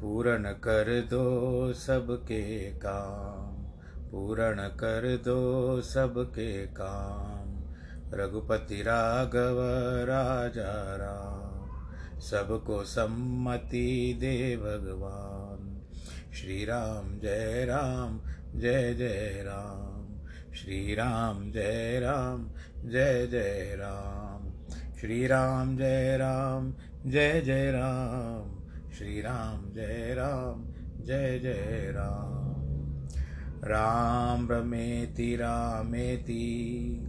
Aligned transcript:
पूर्ण 0.00 0.52
कर 0.52 1.00
दो 1.00 1.72
सबके 1.72 2.70
काम, 2.70 3.62
पूर्ण 4.10 4.56
कर 4.56 5.16
दो 5.16 5.80
सबके 5.80 6.66
काम। 6.66 7.56
रघुपति 8.14 8.82
राघव, 8.82 9.56
राजा 10.04 10.96
राम, 10.96 12.20
सबको 12.20 12.84
सम्मति 12.84 14.16
दे 14.20 14.56
भगवान। 14.56 15.82
श्री 16.34 16.64
राम 16.64 17.18
जय 17.18 17.64
राम, 17.64 18.20
जय 18.60 18.94
जय 18.94 19.42
राम। 19.46 20.06
श्री 20.54 20.94
राम 20.94 21.52
जय 21.52 22.00
राम, 22.00 22.50
जय 22.90 23.26
जय 23.26 23.76
राम। 23.78 24.52
श्री 25.00 25.26
राम 25.26 25.76
जय 25.76 26.16
राम, 26.16 26.74
जय 27.06 27.40
जय 27.40 27.70
राम। 27.70 28.55
श्री 28.98 29.20
राम 29.20 29.72
जय 29.72 30.14
राम, 30.18 30.64
जय 31.04 31.38
जय 31.38 31.92
राम। 31.96 32.56
राम 33.64 34.50
रमेति 34.50 35.36
रामेति 35.36 37.08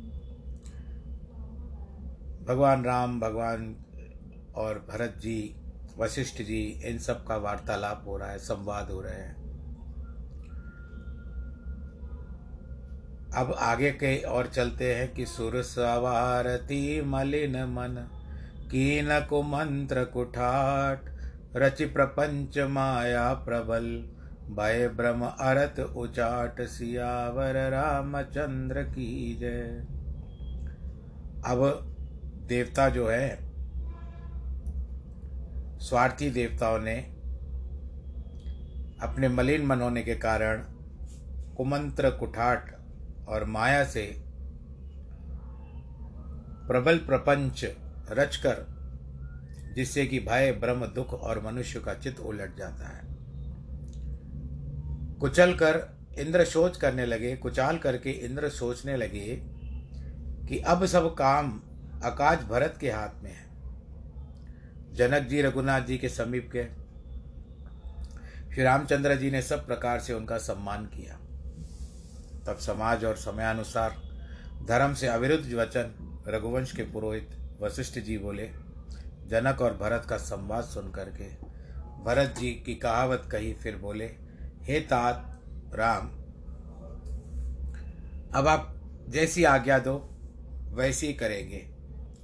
भगवान 2.44 2.84
राम, 2.84 3.20
भगवान 3.20 3.76
और 4.54 4.78
भरत 4.78 5.14
जी, 5.18 5.56
वशिष्ठ 5.98 6.42
जी, 6.42 6.82
इन 6.84 6.98
सब 6.98 7.26
का 7.26 7.36
वार्तालाप 7.36 8.04
हो 8.06 8.16
रहा 8.16 8.30
है, 8.30 8.38
संवाद 8.38 8.90
हो 8.90 9.00
रहे 9.00 9.20
हैं। 9.20 9.37
अब 13.34 13.52
आगे 13.58 13.90
के 13.90 14.22
और 14.22 14.46
चलते 14.46 14.94
हैं 14.94 15.14
कि 15.14 15.26
सुर 15.26 15.62
सवारती 15.62 17.02
मलिन 17.02 17.64
मन, 17.64 18.08
कीन 18.70 19.20
कुमंत्र 19.20 20.04
कुठाट, 20.04 21.00
रचि 21.56 21.86
प्रपंच 21.86 22.58
माया 22.58 23.34
प्रबल, 23.34 23.84
भय 24.56 24.88
ब्रह्म 24.88 25.26
अरत 25.26 25.80
उचाट, 25.80 26.60
सियावर 26.60 27.70
रामचंद्र 27.70 28.82
की 28.82 29.36
जय। 29.40 29.86
अब 31.46 31.60
देवता 32.48 32.88
जो 32.88 33.08
है, 33.08 33.38
स्वार्थी 35.78 36.30
देवताओं 36.30 36.78
ने 36.78 36.96
अपने 39.02 39.28
मलिन 39.28 39.66
मन 39.66 39.80
होने 39.80 40.02
के 40.02 40.14
कारण 40.14 40.64
कुमंत्र 41.56 42.10
कुठाट 42.10 42.77
और 43.28 43.44
माया 43.44 43.84
से 43.84 44.22
प्रबल 46.68 46.98
प्रपंच 46.98 47.64
रचकर, 48.10 48.66
जिससे 49.74 50.06
कि 50.06 50.18
भय 50.18 50.52
ब्रह्म 50.52 50.86
दुख 50.86 51.14
और 51.14 51.44
मनुष्य 51.44 51.80
का 51.80 51.94
चित्त 51.94 52.20
उलट 52.20 52.56
जाता 52.56 52.88
है। 52.88 53.02
कुचल 55.20 55.52
कर 55.52 55.98
इंद्र 56.18 56.44
सोच 56.44 56.76
करने 56.76 57.06
लगे, 57.06 57.36
कुचाल 57.36 57.78
करके 57.78 58.10
इंद्र 58.10 58.48
सोचने 58.48 58.96
लगे 58.96 59.42
कि 60.48 60.58
अब 60.58 60.86
सब 60.86 61.14
काम 61.14 61.60
आकाश 62.04 62.38
भरत 62.38 62.74
के 62.80 62.90
हाथ 62.90 63.22
में 63.22 63.30
है। 63.30 63.48
जनक 64.94 65.28
जी 65.28 65.42
रघुनाथ 65.42 65.80
जी 65.80 65.98
के 65.98 66.08
समीप 66.08 66.50
गए। 66.52 66.68
श्री 68.54 68.62
रामचंद्र 68.62 69.14
जी 69.14 69.30
ने 69.30 69.42
सब 69.42 69.66
प्रकार 69.66 70.00
से 70.00 70.12
उनका 70.12 70.38
सम्मान 70.38 70.86
किया। 70.86 71.18
तब 72.48 72.56
समाज 72.56 73.04
और 73.04 73.16
समयानुसार, 73.16 73.96
धर्म 74.68 74.94
से 74.94 75.06
अविरुद्ध 75.06 75.52
वचन 75.54 75.94
रघुवंश 76.28 76.72
के 76.72 76.82
पुरोहित 76.82 77.36
वशिष्ठ 77.62 77.98
जी 77.98 78.18
बोले, 78.18 78.50
जनक 79.26 79.60
और 79.62 79.76
भरत 79.76 80.06
का 80.10 80.16
संवाद 80.16 80.64
सुन 80.64 80.90
करके 80.90 81.28
भरत 82.04 82.34
जी 82.38 82.50
की 82.66 82.74
कहावत 82.74 83.28
कही, 83.32 83.52
फिर 83.54 83.76
बोले, 83.76 84.06
हे 84.62 84.80
तात, 84.80 85.40
राम, 85.74 86.08
अब 88.34 88.48
आप 88.48 88.74
जैसी 89.08 89.44
आज्ञा 89.44 89.78
दो, 89.78 89.94
वैसी 90.72 91.12
करेंगे। 91.12 91.64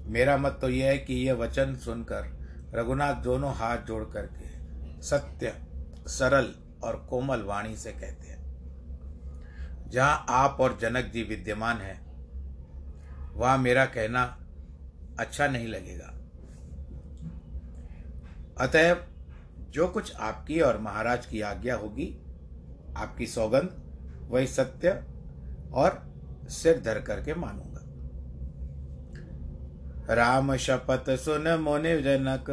मेरा 0.07 0.37
मत 0.37 0.59
तो 0.61 0.69
यह 0.69 0.87
है 0.87 0.99
कि 0.99 1.15
यह 1.15 1.35
वचन 1.35 1.75
सुनकर 1.77 2.33
रघुनाथ 2.75 3.15
दोनों 3.15 3.55
हाथ 3.55 3.79
जोड़ 3.79 4.05
करके 4.05 5.03
सत्य, 5.03 5.53
सरल 6.09 6.55
और 6.85 6.97
कोमल 7.11 7.43
वाणी 7.43 7.77
से 7.77 7.93
कहते 7.93 8.27
हैं। 8.29 8.44
जहाँ 9.89 10.27
आप 10.29 10.57
और 10.61 10.79
जनक 10.81 11.05
जी 11.05 11.23
विद्यमान 11.23 11.77
हैं, 11.77 12.05
वहाँ 13.35 13.59
मेरा 13.59 13.85
कहना 13.87 14.23
अच्छा 15.19 15.47
नहीं 15.47 15.69
लगेगा। 15.69 16.11
अतएव 18.61 19.05
जो 19.71 19.89
कुछ 19.89 20.15
आपकी 20.17 20.61
और 20.61 20.79
महाराज 20.79 21.27
की 21.27 21.41
आज्ञा 21.41 21.77
होगी, 21.77 22.07
आपकी 22.97 23.27
सौगंध, 23.27 23.71
वही 24.29 24.47
सत्य 24.47 24.91
और 25.75 26.03
सिर 26.51 26.81
धर 26.81 27.01
करके 27.01 27.35
मानूँगा। 27.35 27.71
राम 30.15 30.57
शपथ 30.57 31.11
सुन 31.17 31.49
मुनि 31.49 32.03
जनक, 32.03 32.51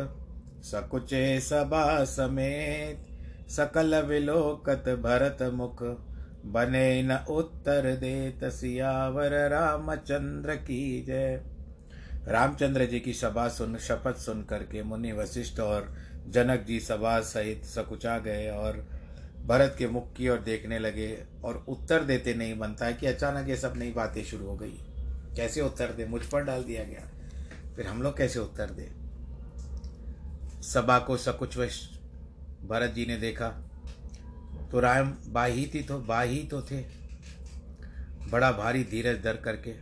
सकुचे 0.63 1.39
सभा 1.39 2.03
समेत 2.05 3.49
सकल 3.49 4.01
विलोकत 4.01 4.89
भरत 5.03 5.41
मुख। 5.53 5.83
बने 6.45 7.03
न 7.03 7.11
उत्तर 7.15 7.95
दे 7.95 8.31
तसियावर 8.31 9.49
रामचंद्र 9.49 10.55
की 10.55 11.01
जय। 11.01 11.41
रामचंद्र 12.27 12.85
जी 12.85 12.99
की 12.99 13.13
सभा 13.13 13.47
सुन, 13.47 13.77
शपथ 13.77 14.15
सुन 14.15 14.43
करके 14.43 14.83
मुनि 14.83 15.11
वशिष्ठ 15.11 15.59
और 15.59 15.95
जनक 16.27 16.61
जी 16.61 16.79
सभा 16.79 17.19
सहित 17.19 17.65
सकुचा 17.65 18.19
गए 18.19 18.49
और 18.49 18.89
भरत 19.45 19.75
के 19.77 19.87
मुख 19.87 20.13
की 20.13 20.29
ओर 20.29 20.39
देखने 20.39 20.79
लगे 20.79 21.23
और 21.43 21.65
उत्तर 21.67 22.03
देते 22.03 22.33
नहीं 22.33 22.57
बनता 22.59 22.85
है 22.85 22.93
कि 22.93 23.05
अचानक 23.05 23.49
ये 23.49 23.55
सब 23.55 23.73
नई 23.77 23.91
बातें 23.91 24.23
शुरू 24.23 24.45
हो 24.45 24.55
गई। 24.55 24.77
कैसे 25.35 25.61
उत्तर 25.61 25.91
दे? 25.91 26.05
मुझ 26.05 26.25
पर 26.25 26.43
डाल 26.43 26.63
दिया 26.63 26.83
गया। 26.83 27.09
फिर 27.75 27.87
हम 27.87 28.01
लोग 28.01 28.17
कैसे 28.17 28.39
उत्तर 28.39 28.69
दे? 28.69 28.91
सभा 30.61 30.99
को 30.99 31.17
सकुच 31.17 31.57
भरत 32.65 32.91
जी 32.91 33.05
ने 33.05 33.17
देखा। 33.17 33.70
तो 34.71 34.79
राम 34.79 35.13
बाही 35.27 35.65
थी 35.73 35.81
तो 35.81 35.97
बाही 35.99 36.43
तो 36.43 36.61
थे। 36.61 36.81
बड़ा 38.31 38.51
भारी 38.51 38.83
धीरज 38.83 39.21
दर 39.23 39.37
करके 39.37 39.73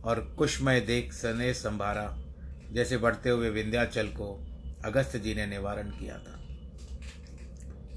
और 0.00 0.20
कुशमय 0.38 0.80
देख 0.80 1.12
सने 1.12 1.52
संभारा, 1.54 2.18
जैसे 2.72 2.96
बढ़ते 2.96 3.30
हुए 3.30 3.50
विंध्याचल 3.50 4.06
को 4.08 4.34
अगस्त 4.84 5.16
जी 5.16 5.34
ने 5.34 5.46
निवारण 5.46 5.90
किया 5.90 6.18
था। 6.18 6.40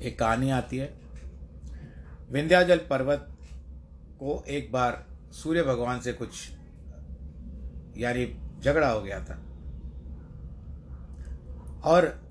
एक 0.01 0.19
कहानी 0.19 0.49
आती 0.49 0.77
है। 0.77 0.93
विंध्याचल 2.31 2.77
पर्वत 2.89 3.27
को 4.19 4.43
एक 4.47 4.71
बार 4.71 5.05
सूर्य 5.33 5.63
भगवान 5.63 5.99
से 5.99 6.13
कुछ, 6.13 6.49
यानी 7.97 8.25
झगड़ा 8.61 8.89
हो 8.89 9.01
गया 9.01 9.19
था। 9.19 9.43
और 11.83 12.28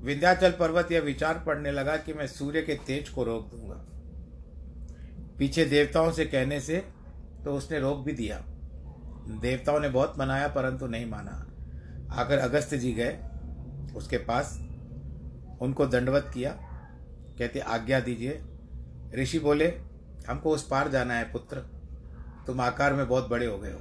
विंध्याचल 0.00 0.50
पर्वत 0.50 0.92
यह 0.92 1.00
विचार 1.00 1.44
पड़ने 1.46 1.70
लगा 1.70 1.96
कि 1.96 2.12
मैं 2.12 2.26
सूर्य 2.26 2.62
के 2.62 2.74
तेज 2.74 3.08
को 3.08 3.24
रोक 3.24 3.50
दूँगा। 3.50 3.84
पीछे 5.38 5.64
देवताओं 5.64 6.12
से 6.12 6.24
कहने 6.24 6.60
से 6.60 6.76
तो 7.44 7.52
उसने 7.52 7.80
रोक 7.80 7.98
भी 7.98 8.12
दिया। 8.12 8.38
देवताओं 9.40 9.80
ने 9.80 9.88
बहुत 9.88 10.18
मनाया, 10.18 10.48
परंतु 10.48 10.86
नहीं 10.86 11.06
माना। 11.06 11.46
आकर 12.12 12.38
अगस्त 12.38 12.74
जी 12.74 12.92
गए, 12.92 13.18
उसके 13.96 14.18
पास 14.18 14.58
उनको 15.60 15.86
दंडवत 15.86 16.30
किया। 16.34 16.50
कहते, 17.38 17.60
आज्ञा 17.60 18.00
दीजिए। 18.00 18.42
ऋषि 19.14 19.38
बोले, 19.38 19.80
हमको 20.28 20.50
उस 20.50 20.66
पार 20.66 20.88
जाना 20.88 21.14
है, 21.14 21.32
पुत्र। 21.32 21.56
तुम 22.46 22.60
आकार 22.60 22.94
में 22.94 23.08
बहुत 23.08 23.28
बड़े 23.28 23.46
हो 23.46 23.58
गए 23.58 23.72
हो। 23.72 23.80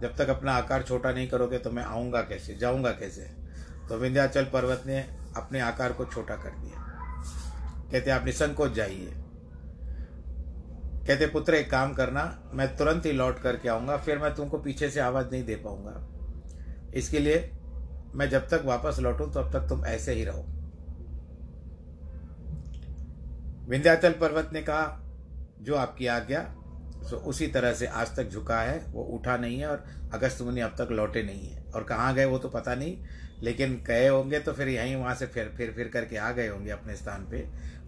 जब 0.00 0.16
तक 0.16 0.28
अपना 0.28 0.52
आकार 0.52 0.82
छोटा 0.82 1.12
नहीं 1.12 1.28
करोगे 1.28 1.58
तो 1.58 1.70
मैं 1.70 1.84
आऊँगा 1.84 2.20
कैसे, 2.20 2.54
जाऊँगा 2.54 2.90
कैसे? 2.90 3.47
तो 3.88 3.96
विंध्याचल 3.96 4.44
पर्वत 4.44 4.82
ने 4.86 5.00
अपने 5.36 5.60
आकार 5.60 5.92
को 5.92 6.04
छोटा 6.04 6.36
कर 6.36 6.50
दिया। 6.50 6.84
कहते, 7.92 8.10
आप 8.10 8.24
निसंकोच 8.24 8.72
जाइए। 8.72 9.14
कहते, 11.06 11.26
पुत्र, 11.26 11.54
एक 11.54 11.70
काम 11.70 11.94
करना, 11.94 12.50
मैं 12.54 12.76
तुरंत 12.76 13.06
ही 13.06 13.12
लौट 13.12 13.38
करके 13.38 13.68
आऊँगा, 13.68 13.96
फिर 13.96 14.18
मैं 14.18 14.34
तुमको 14.34 14.58
पीछे 14.58 14.90
से 14.90 15.00
आवाज़ 15.00 15.26
नहीं 15.32 15.44
दे 15.44 15.56
पाऊँगा। 15.56 16.08
इसके 16.94 17.18
लिए 17.18 17.52
मैं 18.14 18.30
जब 18.30 18.48
तक 18.48 18.62
वापस 18.64 18.96
लौटूं 19.00 19.26
तब 19.26 19.52
तक 19.52 19.60
तुम 19.68 19.84
ऐसे 19.84 20.12
ही 20.12 20.24
रहो। 20.24 20.44
विंध्याचल 23.68 24.12
पर्वत 24.12 24.50
ने 24.52 24.62
कहा, 24.62 25.04
जो 25.60 25.74
आपकी 25.74 26.06
आज्ञा, 26.06 26.54
सो 27.10 27.16
उसी 27.16 27.46
तरह 27.46 27.72
से 27.72 27.86
आज 27.86 28.16
तक 28.16 28.28
झुका 28.28 28.60
है, 28.60 28.84
वो 28.88 29.02
उठा 29.02 29.36
नहीं 29.36 29.58
है 29.58 29.66
और 29.66 29.84
अगस्त 30.14 30.42
मुनि 30.42 30.60
अब 30.60 30.70
तक 30.70 30.88
लौटे 30.90 31.22
नहीं 31.22 31.48
है। 31.48 31.64
और 31.74 31.82
कहाँ 31.82 32.14
गए 32.14 32.24
वो 32.24 32.38
तो 32.38 32.48
पता 32.48 32.74
नहीं 32.74 32.96
लेकिन 33.42 33.74
गए 33.86 34.08
होंगे 34.08 34.38
तो 34.40 34.52
फिर 34.52 34.68
यहीं 34.68 34.96
वहाँ 34.96 35.14
से 35.14 35.26
फिर 35.26 35.52
फिर 35.56 35.72
फिर 35.72 35.88
करके 35.88 36.16
आ 36.16 36.30
गए 36.32 36.48
होंगे 36.48 36.70
अपने 36.70 36.96
स्थान 36.96 37.26
पे। 37.30 37.38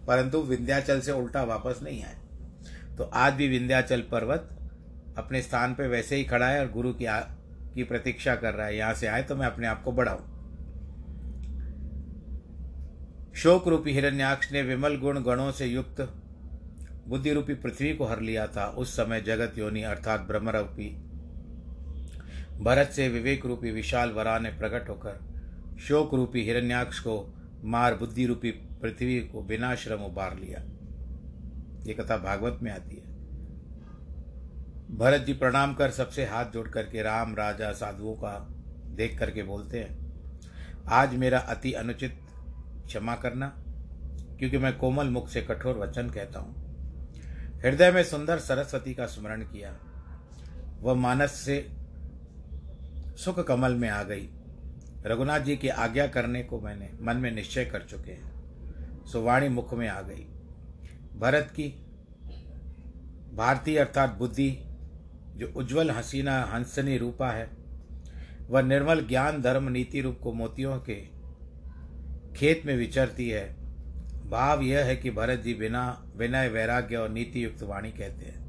परंतु 0.07 0.41
विंध्याचल 0.41 0.99
से 1.01 1.11
उल्टा 1.11 1.43
वापस 1.43 1.79
नहीं 1.83 2.03
आए। 2.03 2.17
तो 2.97 3.03
आज 3.03 3.33
भी 3.33 3.47
विंध्याचल 3.47 4.01
पर्वत 4.01 4.49
अपने 5.17 5.41
स्थान 5.41 5.73
पे 5.75 5.87
वैसे 5.87 6.15
ही 6.15 6.23
खड़ा 6.23 6.47
है 6.47 6.59
और 6.59 6.71
गुरु 6.71 6.93
की 6.93 7.05
की 7.75 7.83
प्रतीक्षा 7.83 8.35
कर 8.35 8.53
रहा 8.53 8.67
है। 8.67 8.77
यहाँ 8.77 8.93
से 8.93 9.07
आए 9.07 9.23
तो 9.23 9.35
मैं 9.35 9.45
अपने 9.47 9.67
आप 9.67 9.83
को 9.83 9.91
बढ़ाऊं। 9.91 10.29
शोक 13.33 13.67
रूपी 13.67 13.91
हिरण्याक्ष 13.91 14.51
ने 14.51 14.61
विमल 14.61 14.95
गुण 14.97 15.21
गणों 15.23 15.51
से 15.51 15.65
युक्त 15.65 16.01
बुद्धि 17.07 17.33
रूपी 17.33 17.53
पृथ्वी 17.53 17.93
को 17.93 18.05
हर 18.05 18.21
लिया 18.21 18.47
था। 18.47 18.65
उस 18.67 18.95
समय 18.95 19.21
जगत 19.21 19.57
योनि 19.57 19.81
अर्थात 19.83 20.19
ब्रह्मरूपी, 20.19 20.89
भरत 22.61 22.91
से 22.91 23.07
विवेक 23.09 23.45
रूपी 23.45 23.71
विशाल 23.71 24.09
वरा 24.09 24.37
ने 24.39 24.49
प्रकट 24.49 24.89
होकर 24.89 25.30
शोक 25.79 26.13
रूपी 26.13 26.43
हिरण्याक्ष 26.43 26.99
को 26.99 27.33
मार 27.63 27.95
बुद्धि 27.95 28.25
रूपी 28.25 28.51
पृथ्वी 28.81 29.19
को 29.21 29.41
बिना 29.41 29.73
श्रम 29.75 30.03
उबार 30.03 30.37
लिया। 30.39 30.59
ये 31.87 31.93
कथा 31.93 32.17
भागवत 32.17 32.59
में 32.63 32.71
आती 32.71 32.95
है। 32.95 33.09
भरत 34.97 35.21
जी 35.21 35.33
प्रणाम 35.33 35.73
कर 35.73 35.91
सबसे 35.91 36.25
हाथ 36.25 36.45
जोड़ 36.45 36.67
करके 36.67 37.01
राम, 37.01 37.35
राजा, 37.35 37.71
साधुओं 37.71 38.13
का 38.13 38.37
देख 38.95 39.17
करके 39.19 39.43
बोलते 39.43 39.79
हैं, 39.79 39.99
आज 40.89 41.15
मेरा 41.15 41.39
अति 41.39 41.71
अनुचित 41.73 42.17
क्षमा 42.85 43.15
करना, 43.15 43.47
क्योंकि 44.39 44.57
मैं 44.57 44.77
कोमल 44.77 45.09
मुख 45.09 45.29
से 45.29 45.41
कठोर 45.41 45.77
वचन 45.77 46.09
कहता 46.09 46.39
हूँ। 46.39 47.59
हृदय 47.61 47.91
में 47.91 48.03
सुंदर 48.03 48.39
सरस्वती 48.39 48.93
का 48.93 49.05
स्मरण 49.05 49.41
किया, 49.43 49.77
वह 50.81 50.93
मानस 50.93 51.31
से 51.35 51.65
सुख 53.17 53.39
कमल 53.47 53.75
में 53.75 53.89
आ 53.89 54.03
गई। 54.03 54.29
रघुनाथ 55.05 55.39
जी 55.39 55.57
की 55.57 55.67
आज्ञा 55.67 56.07
करने 56.07 56.43
को 56.43 56.59
मैंने 56.59 56.89
मन 57.01 57.17
में 57.17 57.31
निश्चय 57.31 57.65
कर 57.65 57.81
चुके 57.81 58.11
हैं। 58.11 58.31
सुवाणी 59.05 59.49
मुख 59.49 59.73
में 59.73 59.87
आ 59.87 60.01
गई। 60.01 60.27
भरत 61.19 61.51
की 61.51 61.87
भारतीय 63.33 63.77
अर्थात 63.77 64.15
बुद्धि, 64.15 64.57
जो 65.35 65.53
उज्जवल 65.55 65.91
हसीना 65.91 66.41
हंसनी 66.41 66.97
रूपा 66.97 67.31
है, 67.31 67.49
वह 68.49 68.61
निर्मल 68.61 69.07
ज्ञान 69.07 69.41
धर्म 69.41 69.69
नीति 69.69 70.01
रूप 70.01 70.19
को 70.23 70.33
मोतियों 70.33 70.79
के 70.79 70.95
खेत 72.35 72.65
में 72.65 72.77
विचरती 72.77 73.29
है। 73.29 73.55
भाव 74.29 74.61
यह 74.61 74.85
है 74.85 74.95
कि 74.95 75.11
भरत 75.11 75.39
जी 75.39 75.53
बिना 75.53 76.11
विनय 76.15 76.47
वैराग्य 76.47 76.95
और 76.95 77.09
नीति 77.09 77.45
युक्त 77.45 77.63
वाणी 77.63 77.91
कहते 77.91 78.25
हैं 78.25 78.41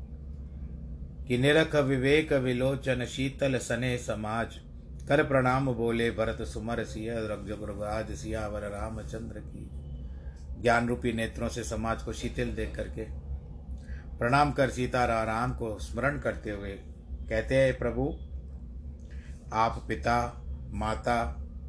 कि 1.28 1.38
निरख 1.38 1.76
विवेक 1.76 2.32
विलोचन 2.32 3.04
शीतल 3.04 3.58
सने 3.58 3.98
समाज 3.98 4.60
कर 5.08 5.22
प्रणाम 5.24 5.72
बोले, 5.74 6.10
भरत 6.10 6.42
सुमर 6.42 6.84
सिया 6.84 7.14
रघुराज 7.16 8.12
सियावर 8.12 8.60
रामचंद्र 8.60 9.40
की। 9.40 9.70
ज्ञान 10.62 10.88
रूपी 10.88 11.12
नेत्रों 11.12 11.48
से 11.48 11.64
समाज 11.64 12.02
को 12.02 12.12
शीतल 12.12 12.44
देख 12.44 12.76
करके 12.76 13.04
प्रणाम 14.18 14.52
कर 14.52 14.70
सीता 14.70 15.04
राम 15.24 15.52
को 15.52 15.78
स्मरण 15.78 16.18
करते 16.18 16.50
हुए 16.50 16.70
कहते 17.28 17.56
हैं, 17.56 17.78
प्रभु, 17.78 18.18
आप 19.52 19.84
पिता, 19.88 20.44
माता, 20.72 21.24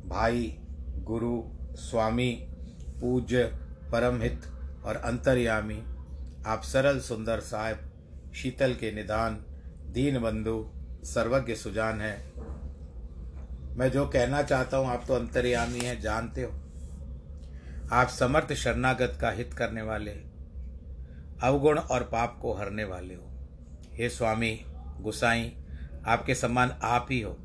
भाई, 0.06 0.58
गुरु, 0.98 1.44
स्वामी 1.76 2.48
पूज्य 3.02 3.44
परम 3.92 4.22
हित 4.22 4.42
और 4.86 4.96
अंतर्यामी, 4.96 5.84
आप 6.46 6.62
सरल, 6.64 7.00
सुंदर 7.00 7.40
साहेब, 7.40 7.78
शीतल 8.36 8.74
के 8.74 8.92
निदान, 8.92 9.36
दीन 9.94 10.20
बंधु, 10.20 10.72
सर्वज्ञ 11.04 11.56
सुजान 11.56 12.02
है। 12.02 12.43
मैं 13.76 13.92
जो 13.92 14.06
कहना 14.08 14.42
चाहता 14.42 14.78
हूँ, 14.78 14.88
आप 14.88 15.04
तो 15.08 15.14
अंतर्यामी 15.14 15.80
हैं, 15.80 16.00
जानते 16.02 16.42
हो। 16.42 16.52
आप 17.92 18.08
समर्थ 18.08 18.54
शरणागत 18.54 19.18
का 19.22 19.30
हित 19.30 19.54
करने 19.54 19.82
वाले, 19.82 20.12
अवगुण 21.44 21.80
और 21.80 22.04
पाप 22.04 22.38
को 22.42 22.54
हरने 22.54 22.84
वाले 22.84 23.16
हो। 23.16 23.30
हे 23.94 24.10
स्वामी 24.10 24.60
गुसाई, 25.02 25.52
आपके 26.08 26.36
सम्मान 26.36 26.76
आप 26.84 27.08
ही 27.12 27.22
हो। 27.22 27.38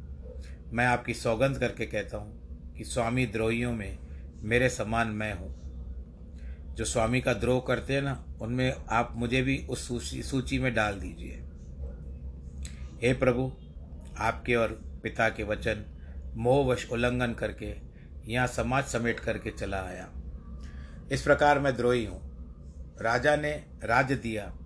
मैं 0.73 0.87
आपकी 0.87 1.15
सौगंध 1.15 1.59
करके 1.59 1.87
कहता 1.87 2.19
हूँ 2.19 2.73
कि 2.77 2.85
स्वामी 2.85 3.27
द्रोहियों 3.27 3.73
में 3.73 3.99
मेरे 4.43 4.69
समान 4.69 5.09
मैं 5.09 5.33
हूँ। 5.33 6.75
जो 6.75 6.85
स्वामी 6.85 7.21
का 7.21 7.33
द्रोह 7.35 7.61
करते 7.67 7.95
हैं 7.95 8.03
ना, 8.03 8.25
उनमें 8.41 8.75
आप 8.91 9.13
मुझे 9.17 9.43
भी 9.43 9.59
उस 9.71 9.89
सूची 9.89 10.23
सूची 10.23 10.59
में 10.59 10.75
डाल 10.75 11.01
दीजिए। 11.01 11.43
हे 13.03 13.13
प्रभु, 13.15 13.53
आपके 14.19 14.55
और 14.55 14.69
पिता 15.03 15.29
के 15.29 15.43
वचन 15.43 15.85
मोहवश 16.37 16.89
उल्लंघन 16.93 17.33
करके 17.33 17.75
यहाँ 18.27 18.47
समाज 18.47 18.85
समेट 18.85 19.21
करके 19.21 19.51
चला 19.51 19.77
आया। 19.77 20.09
इस 21.13 21.23
प्रकार 21.23 21.59
मैं 21.59 21.77
द्रोही 21.77 22.05
हूँ। 22.05 22.29
राजा 23.03 23.37
ने 23.37 23.65
राज्य 23.85 24.17
दिया। 24.17 24.59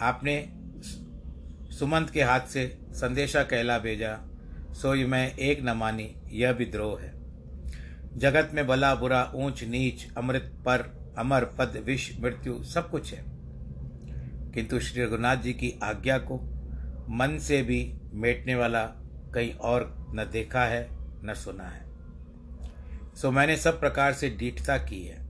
आपने 0.00 0.52
सुमंत 1.78 2.10
के 2.10 2.22
हाथ 2.22 2.40
से 2.40 2.78
संदेशा 2.90 3.42
कहला 3.42 3.78
भेजा 3.78 4.20
सोई 4.72 5.04
मैं 5.04 5.36
एक 5.36 5.62
न 5.62 5.70
मानी, 5.70 6.16
यह 6.28 6.52
भी 6.52 6.64
द्रोह 6.64 7.00
है। 7.00 7.14
जगत 8.16 8.50
में 8.54 8.66
भला 8.66 8.94
बुरा, 8.94 9.32
ऊंच, 9.34 9.64
नीच, 9.64 10.14
अमृत, 10.16 10.52
पर, 10.66 11.14
अमर, 11.18 11.44
पद, 11.44 11.82
विष, 11.86 12.20
मृत्यु 12.20 12.64
सब 12.64 12.90
कुछ 12.90 13.14
है। 13.14 13.24
किंतु 14.52 14.80
श्री 14.80 15.04
रघुनाथ 15.04 15.36
जी 15.36 15.52
की 15.52 15.80
आज्ञा 15.82 16.18
को 16.18 16.36
मन 17.10 17.38
से 17.38 17.62
भी 17.62 17.94
मेटने 18.12 18.54
वाला 18.54 18.86
कहीं 19.34 19.52
और 19.52 20.03
न 20.14 20.28
देखा 20.32 20.64
है, 20.64 20.88
न 21.24 21.34
सुना 21.34 21.64
है। 21.64 21.84
सो 23.14 23.30
मैंने 23.30 23.56
सब 23.56 23.80
प्रकार 23.80 24.12
से 24.12 24.28
डीठता 24.30 24.78
की 24.78 25.04
है। 25.04 25.24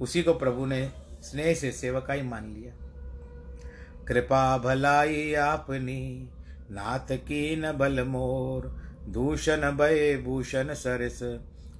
उसी 0.00 0.22
को 0.22 0.34
प्रभु 0.34 0.66
ने 0.66 0.90
स्नेह 1.22 1.54
से 1.54 1.72
सेवकाई 1.72 2.22
मान 2.22 2.54
लिया। 2.54 2.72
कृपा 4.04 4.58
भलाई 4.58 5.34
आपनी, 5.34 6.30
नाथ 6.70 7.12
की 7.12 7.56
न 7.56 7.72
बल 7.72 8.04
मोर, 8.04 8.82
दूषण 9.08 9.70
भय 9.72 10.16
भूषण 10.16 10.74
सरस, 10.74 11.20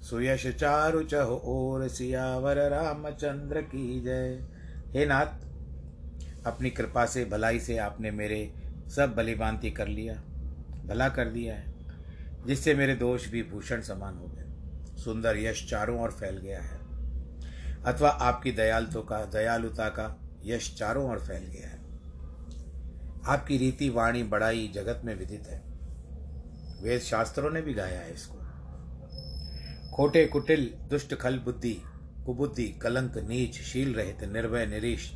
सुयश 0.07 0.47
चारु 0.47 1.03
चह 1.03 1.25
ओर, 1.25 1.89
सियावर 1.89 2.57
रामचंद्र 2.71 3.61
की 3.61 4.01
जय। 4.01 4.47
हे 4.91 5.07
नाथ, 5.07 5.27
अपनी 6.47 6.71
कृपा 6.71 7.07
से, 7.07 7.25
भलाई 7.25 7.61
से 7.61 7.79
आपने 7.79 8.11
मेरे 8.11 8.53
सब 8.89 9.15
बलिभांति 9.15 9.71
कर 9.71 9.89
लिया, 9.89 10.15
भला 10.87 11.09
कर 11.09 11.25
दिया 11.25 11.55
है। 11.55 11.76
जिससे 12.47 12.75
मेरे 12.75 12.95
दोष 12.95 13.29
भी 13.29 13.43
भूषण 13.43 13.81
समान 13.81 14.15
हो 14.15 14.27
गए। 14.27 14.43
सुंदर 15.03 15.37
यश 15.37 15.71
चारों 15.71 16.03
ओर 16.03 16.11
फैल 16.11 16.37
गया 16.39 16.63
है। 16.63 16.79
अथवा 17.83 18.09
आपकी 18.09 18.53
दयालुता 18.53 19.01
का 19.01 19.25
दयालुता 19.25 19.89
का 19.89 20.21
यश 20.45 20.77
चारों 20.79 21.11
ओर 21.11 21.19
फैल 21.19 21.43
गया 21.43 21.69
है। 21.69 21.87
आपकी 23.27 23.57
रीति 23.57 23.89
वाणी 23.89 24.23
बड़ाई 24.23 24.73
जगत 24.75 25.03
में 25.05 25.19
विदित 25.19 25.47
है। 25.47 25.63
वेद 26.83 27.01
शास्त्रों 27.01 27.51
ने 27.51 27.61
भी 27.61 27.75
गाया 27.75 28.01
है 28.01 28.15
इसको। 28.15 28.39
खोटे 29.97 30.27
कुटिल, 30.27 30.75
दुष्ट 30.91 31.15
खल 31.15 31.39
बुद्धि, 31.39 31.83
कुबुद्धि, 32.27 32.69
कलंक, 32.69 33.19
नीच, 33.19 33.61
शील 33.61 33.95
रहित, 33.95 34.25
निर्भय, 34.25 34.67
निरीश। 34.67 35.13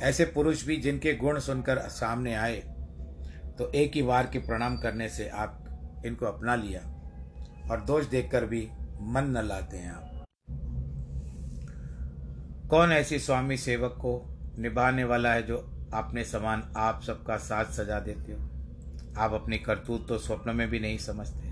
ऐसे 0.00 0.24
पुरुष 0.24 0.64
भी 0.64 0.76
जिनके 0.76 1.14
गुण 1.14 1.38
सुनकर 1.38 1.78
सामने 1.78 2.34
आए 2.34 2.77
तो 3.58 3.70
एक 3.72 3.92
ही 3.94 4.02
वार 4.02 4.26
के 4.26 4.38
प्रणाम 4.38 4.76
करने 4.76 5.08
से 5.08 5.28
आप 5.28 5.64
इनको 6.06 6.26
अपना 6.26 6.54
लिया 6.54 6.80
और 7.70 7.80
दोष 7.80 8.06
देखकर 8.06 8.44
भी 8.44 8.68
मन 9.00 9.24
न 9.24 9.42
लाते 9.46 9.76
हैं 9.76 9.92
आप। 9.92 10.24
कौन 12.70 12.92
ऐसी 12.92 13.18
स्वामी 13.18 13.56
सेवक 13.56 13.90
को 13.90 14.38
निभाने 14.58 15.04
वाला 15.04 15.32
है 15.32 15.42
जो 15.42 15.56
अपने 15.94 16.24
समान 16.24 16.62
आप 16.76 17.02
सबका 17.02 17.36
साथ 17.36 17.64
सजा 17.64 18.00
देते 18.00 18.32
हो? 18.32 18.48
आप 19.18 19.32
अपनी 19.32 19.58
करतूत 19.58 20.08
तो 20.08 20.18
स्वप्न 20.18 20.56
में 20.56 20.68
भी 20.70 20.80
नहीं 20.80 20.98
समझते 20.98 21.48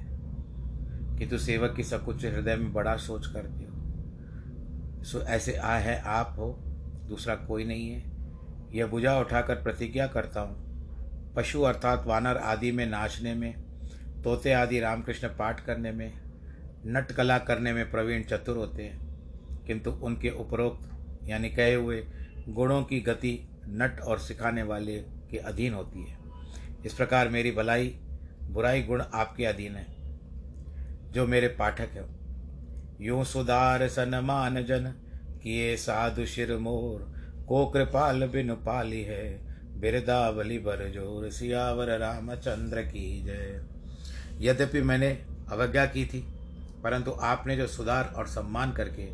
किंतु 1.18 1.38
सेवक 1.38 1.74
की 1.76 1.84
सकुच 1.84 2.24
हृदय 2.24 2.56
में 2.56 2.72
बड़ा 2.72 2.96
सोच 2.96 3.26
करते 3.26 3.64
हो। 3.64 5.04
सो 5.04 5.20
ऐसे 5.20 5.56
आ 5.56 5.74
है 5.76 6.00
आप 6.00 6.34
हो, 6.38 6.52
दूसरा 7.08 7.34
कोई 7.34 7.64
नहीं 7.64 7.88
है। 7.90 8.02
यह 8.74 8.86
बुझा 8.86 9.18
उठाकर 9.18 9.54
प्रतिज्ञा 9.54 10.06
करता 10.06 10.40
हूँ 10.40 10.65
पशु 11.36 11.62
अर्थात 11.62 12.04
वानर 12.06 12.36
आदि 12.36 12.72
में 12.72 12.86
नाचने 12.86 13.34
में, 13.34 13.54
तोते 14.24 14.52
आदि 14.52 14.80
रामकृष्ण 14.80 15.28
पाठ 15.28 15.64
करने 15.64 15.92
में, 15.92 16.12
नटकला 16.86 17.38
करने 17.38 17.72
में 17.72 17.90
प्रवीण 17.90 18.22
चतुर 18.22 18.56
होते 18.56 18.82
हैं। 18.82 19.06
किंतु 19.66 19.90
उनके 19.90 20.30
उपरोक्त, 20.30 20.90
यानी 21.28 21.50
कहे 21.50 21.74
हुए 21.74 22.06
गुणों 22.48 22.82
की 22.82 23.00
गति 23.00 23.48
नट 23.68 24.00
और 24.00 24.18
सिखाने 24.18 24.62
वाले 24.62 24.98
के 24.98 25.36
अधीन 25.38 25.74
होती 25.74 26.10
है। 26.10 26.18
इस 26.86 26.94
प्रकार 26.94 27.28
मेरी 27.28 27.50
भलाई, 27.50 27.88
बुराई 28.42 28.82
गुण 28.82 29.02
आपके 29.14 29.44
अधीन 29.44 29.74
है, 29.74 29.86
जो 31.12 31.26
मेरे 31.26 31.48
पाठक 31.48 31.88
है। 31.90 32.16
यूँ 33.00 33.24
सुधार 33.24 33.88
सनमान 33.88 34.64
जन, 34.64 34.94
किए 35.42 35.76
साधु 35.76 36.26
शिर 36.26 36.56
मोर 36.56 37.14
को 37.48 37.66
कृपाल 37.66 38.26
बिन 38.26 38.54
पाली 38.54 39.02
है। 39.02 39.45
बिरदावली 39.80 40.58
बर 40.58 40.90
ज़ोर 40.92 41.30
सियावर 41.30 41.98
रामचंद्र 41.98 42.82
की 42.82 43.22
जय। 43.22 43.64
यद्यपि 44.40 44.82
मैंने 44.82 45.08
अवज्ञा 45.52 45.86
की 45.86 46.04
थी, 46.04 46.20
परंतु 46.84 47.10
आपने 47.10 47.56
जो 47.56 47.66
सुधार 47.66 48.12
और 48.16 48.26
सम्मान 48.26 48.72
करके 48.72 49.08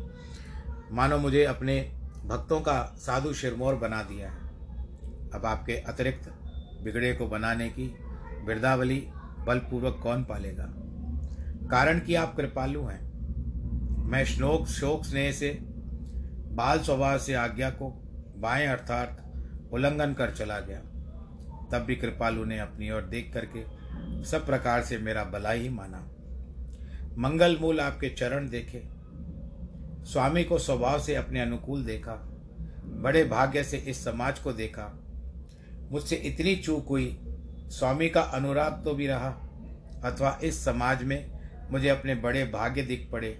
मानो 0.91 1.17
मुझे 1.17 1.43
अपने 1.43 1.79
भक्तों 2.25 2.61
का 2.61 2.95
साधु 2.97 3.33
शिरमोर 3.33 3.75
बना 3.75 4.01
दिया 4.03 4.29
है। 4.29 4.37
अब 5.33 5.45
आपके 5.45 5.73
अतिरिक्त 5.77 6.29
बिगड़े 6.83 7.13
को 7.13 7.27
बनाने 7.27 7.69
की 7.69 7.87
बिरदावली 8.45 9.07
बलपूर्वक 9.47 9.99
कौन 10.03 10.23
पालेगा? 10.23 10.69
कारण 11.69 11.99
कि 11.99 12.15
आप 12.15 12.35
कृपालु 12.35 12.83
हैं। 12.85 13.01
मैं 14.07 14.25
श्लोक, 14.25 14.67
शोक 14.67 15.05
स्नेह 15.05 15.31
से, 15.31 15.49
बाल 16.51 16.79
स्वभाव 16.79 17.17
से 17.17 17.33
आज्ञा 17.33 17.69
को 17.69 17.89
बाएँ 18.37 18.67
अर्थात 18.67 19.22
उल्लंघन 19.73 20.13
कर 20.13 20.31
चला 20.31 20.59
गया। 20.59 20.79
तब 21.71 21.85
भी 21.85 21.95
कृपालु 21.95 22.45
ने 22.45 22.59
अपनी 22.59 22.91
ओर 22.91 23.01
देख 23.01 23.31
करके 23.33 23.63
सब 24.23 24.45
प्रकार 24.45 24.81
से 24.81 24.97
मेरा 24.97 25.23
भला 25.23 25.51
ही 25.51 25.69
माना। 25.69 26.09
मंगल 27.17 27.57
मूल 27.57 27.79
आपके 27.79 28.09
चरण 28.09 28.49
देखे। 28.49 28.83
स्वामी 30.11 30.43
को 30.43 30.57
स्वभाव 30.57 30.99
से 30.99 31.15
अपने 31.15 31.41
अनुकूल 31.41 31.85
देखा। 31.85 32.13
बड़े 32.85 33.23
भाग्य 33.23 33.63
से 33.63 33.77
इस 33.77 34.03
समाज 34.03 34.39
को 34.39 34.53
देखा। 34.53 34.99
मुझसे 35.91 36.15
इतनी 36.15 36.55
चूक 36.55 36.87
हुई। 36.87 37.19
स्वामी 37.67 38.09
का 38.09 38.21
अनुराग 38.21 38.81
तो 38.85 38.93
भी 38.93 39.07
रहा, 39.07 39.29
अथवा 40.05 40.39
इस 40.43 40.65
समाज 40.65 41.03
में 41.03 41.31
मुझे 41.71 41.89
अपने 41.89 42.15
बड़े 42.15 42.45
भाग्य 42.45 42.81
दिख 42.81 43.09
पड़े। 43.11 43.37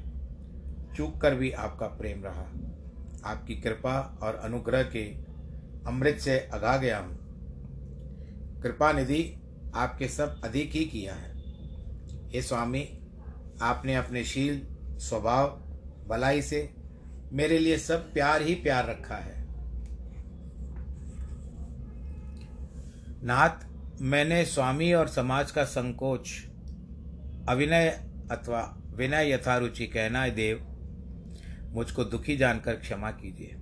चूक 0.95 1.21
कर 1.21 1.35
भी 1.35 1.51
आपका 1.51 1.87
प्रेम 1.87 2.23
रहा। 2.23 2.45
आपकी 3.25 3.55
कृपा 3.55 4.19
और 4.23 4.35
अनुग्रह 4.35 4.83
के 4.83 5.32
अमृत 5.87 6.17
से 6.17 6.39
अगा 6.53 6.77
गया 6.77 6.97
हूँ। 6.99 7.21
कृपा 8.63 8.91
निधि 8.91 9.23
आपके 9.75 10.07
सब 10.07 10.41
अधिक 10.43 10.71
ही 10.71 10.85
किया 10.85 11.13
है। 11.13 11.31
हे 12.29 12.41
स्वामी, 12.41 12.87
आपने 13.61 13.95
अपने 13.95 14.23
शील, 14.23 14.61
स्वभाव 14.99 15.47
भलाई 16.07 16.41
से 16.41 16.69
मेरे 17.31 17.59
लिए 17.59 17.77
सब 17.77 18.13
प्यार 18.13 18.41
ही 18.41 18.55
प्यार 18.55 18.87
रखा 18.87 19.15
है। 19.15 19.41
नाथ, 23.23 23.65
मैंने 24.01 24.45
स्वामी 24.45 24.93
और 24.93 25.07
समाज 25.07 25.51
का 25.51 25.63
संकोच 25.63 26.29
अभिनय 27.49 27.89
अथवा 28.31 28.61
विनय 28.95 29.31
यथारुचि 29.31 29.87
कहना 29.87 30.21
है 30.21 30.31
देव, 30.31 30.65
मुझको 31.73 32.03
दुखी 32.03 32.37
जानकर 32.37 32.75
क्षमा 32.75 33.11
कीजिए। 33.11 33.55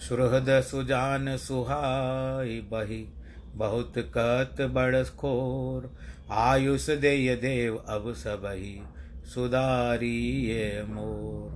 सुहृद 0.00 0.60
सुजान 0.62 1.36
सुहाई 1.36 2.60
बही। 2.60 3.14
बहुत 3.54 3.92
कत 3.98 4.62
बड़ 4.62 5.02
खोर 5.02 5.98
आयुष 6.30 6.90
दे 6.90 7.36
देव 7.36 7.76
अब 7.76 8.14
सबही। 8.14 8.82
सुधारिये 9.24 10.82
मोर। 10.82 11.50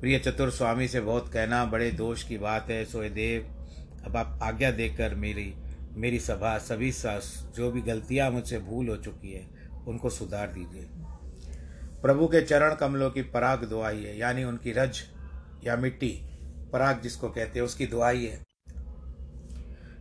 प्रिय 0.00 0.18
चतुर 0.18 0.50
स्वामी 0.50 0.88
से 0.88 1.00
बहुत 1.00 1.32
कहना, 1.32 1.64
बड़े 1.64 1.90
दोष 1.90 2.22
की 2.22 2.38
बात 2.38 2.70
है, 2.70 2.84
सोए 2.84 3.08
देव, 3.08 3.66
अब 4.04 4.16
आप 4.16 4.40
आज्ञा 4.42 4.70
देकर 4.70 5.14
मेरी 5.14 5.54
मेरी 5.94 6.18
सभा, 6.18 6.58
सभी 6.58 6.92
सास, 6.92 7.50
जो 7.56 7.70
भी 7.70 7.80
गलतियाँ 7.80 8.30
मुझसे 8.30 8.58
भूल 8.58 8.88
हो 8.88 8.96
चुकी 8.96 9.32
है, 9.32 9.46
उनको 9.88 10.10
सुधार 10.10 10.46
दीजिए। 10.46 10.86
प्रभु 12.02 12.26
के 12.26 12.40
चरण 12.40 12.74
कमलों 12.74 13.10
की 13.10 13.22
पराग 13.22 13.64
दुआई 13.64 14.02
है, 14.02 14.18
यानी 14.18 14.44
उनकी 14.44 14.72
रज 14.72 15.02
या 15.64 15.76
मिट्टी 15.76 16.22
पराग 16.76 17.00
जिसको 17.00 17.28
कहते 17.28 17.58
हैं, 17.58 17.66
उसकी 17.66 17.86
दुआई 17.86 18.24
है 18.26 18.44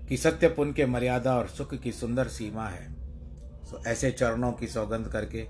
कि 0.09 0.17
सत्य 0.17 0.47
पुण्य 0.47 0.73
के 0.73 0.85
मर्यादा 0.85 1.35
और 1.37 1.47
सुख 1.47 1.73
की 1.75 1.91
सुंदर 1.91 2.27
सीमा 2.27 2.67
है। 2.67 2.93
तो 3.71 3.83
ऐसे 3.87 4.11
चरणों 4.11 4.51
की 4.51 4.67
सौगंध 4.67 5.07
करके 5.07 5.47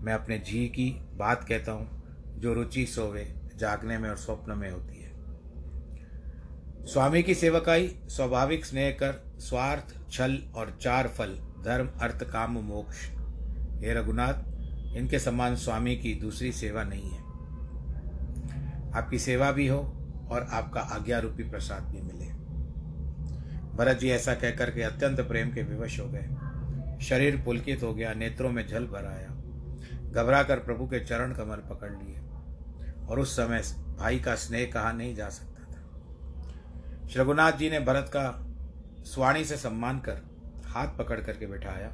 मैं 0.00 0.12
अपने 0.12 0.38
जी 0.38 0.66
की 0.68 0.90
बात 1.14 1.44
कहता 1.44 1.72
हूँ, 1.72 2.02
जो 2.38 2.54
रुचि 2.54 2.86
सोवे, 2.86 3.34
जागने 3.56 3.98
में 3.98 4.08
और 4.10 4.16
स्वप्न 4.16 4.52
में 4.52 4.70
होती 4.70 5.02
है। 5.02 5.10
स्वामी 6.86 7.22
की 7.22 7.34
सेवकाई, 7.34 7.88
स्वाभाविक 8.08 8.64
स्नेह 8.64 8.90
कर, 8.90 9.38
स्वार्थ, 9.38 10.10
छल 10.10 10.38
और 10.54 10.78
चार 10.82 11.08
फल, 11.08 11.34
धर्म, 11.64 11.88
अर्थ, 12.00 12.24
काम, 12.24 12.52
मोक्ष। 12.52 13.08
हे 13.84 13.94
रघुनाथ, 13.94 14.96
इनके 14.96 15.18
समान 15.18 15.56
स्वामी 15.56 15.96
की 15.96 16.14
दूसरी 16.14 16.52
सेवा 16.52 16.84
नहीं 16.84 17.10
है। 17.10 17.20
आपकी 18.92 19.18
सेवा 19.18 19.52
भी 19.52 19.66
हो 19.68 20.01
और 20.32 20.42
आपका 20.42 20.80
आज्ञा 20.80 21.18
रूपी 21.18 21.50
प्रसाद 21.50 21.82
भी 21.82 22.02
मिले। 22.02 22.42
भरत 23.76 23.98
जी 23.98 24.10
ऐसा 24.10 24.34
कहकर 24.34 24.70
के 24.70 24.82
अत्यंत 24.82 25.20
प्रेम 25.20 25.50
के 25.50 25.62
विवश 25.62 26.00
हो 26.00 26.06
गए। 26.08 26.28
शरीर 27.04 27.42
पुलकित 27.42 27.82
हो 27.82 27.94
गया, 27.94 28.14
नेत्रों 28.14 28.50
में 28.50 28.66
जल 28.66 28.86
भर 28.86 29.06
आया। 29.06 29.28
घबरा 30.10 30.42
कर 30.42 30.58
प्रभु 30.58 30.86
के 30.86 31.04
चरण 31.04 31.34
कमल 31.34 31.56
पकड़ 31.56 31.90
लिए। 31.90 32.18
और 33.06 33.20
उस 33.20 33.36
समय 33.36 33.62
भाई 33.98 34.18
का 34.18 34.34
स्नेह 34.34 34.70
कहा 34.74 34.92
नहीं 34.92 35.14
जा 35.14 35.28
सकता 35.28 35.72
था। 35.72 35.90
रघुनाथ 37.16 37.52
जी 37.52 37.70
ने 37.70 37.80
भरत 37.80 38.10
का 38.16 38.46
स्वाणी 39.04 39.44
से 39.44 39.56
सम्मान 39.56 39.98
कर 39.98 40.22
हाथ 40.66 40.86
पकड़ 40.86 41.20
करके 41.20 41.46
बैठाया। 41.46 41.88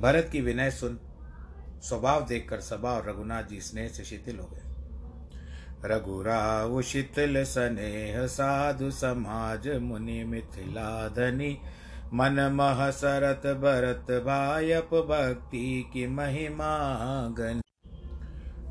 भरत 0.00 0.28
की 0.32 0.40
विनय 0.40 0.70
सुन 0.70 1.00
स्वभाव 1.82 2.26
देखकर 2.26 2.60
सभा 2.60 2.90
और 2.90 3.10
रघुनाथ 3.10 3.42
जी 3.42 3.60
स्नेह 3.60 3.88
से 3.88 4.04
शिथिल 4.04 4.38
हो 4.38 4.46
गए। 4.46 4.67
रघुराव 5.84 6.82
शीतल 6.82 7.44
स्नेह 7.44 8.26
साधु 8.26 8.90
समाज 8.90 9.68
मुनि 9.68 10.24
मिथिला 10.24 11.08
धनी 11.08 11.58
मन 12.14 12.40
मह 12.52 12.90
सरत 12.90 13.46
भरत 13.46 14.10
भायप 14.22 14.94
भक्ति 14.94 15.90
की 15.92 16.06
महिमा 16.06 16.76
गन। 17.28 17.60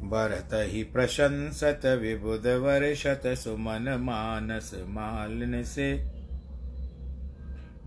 भरत 0.09 0.49
ही 0.53 0.83
प्रशंसत 0.83 1.81
विबुध 1.85 2.47
वर्षत 2.47 3.21
सुमन 3.27 3.97
मानस 3.99 4.71
मालिन 4.87 5.63
से। 5.63 6.17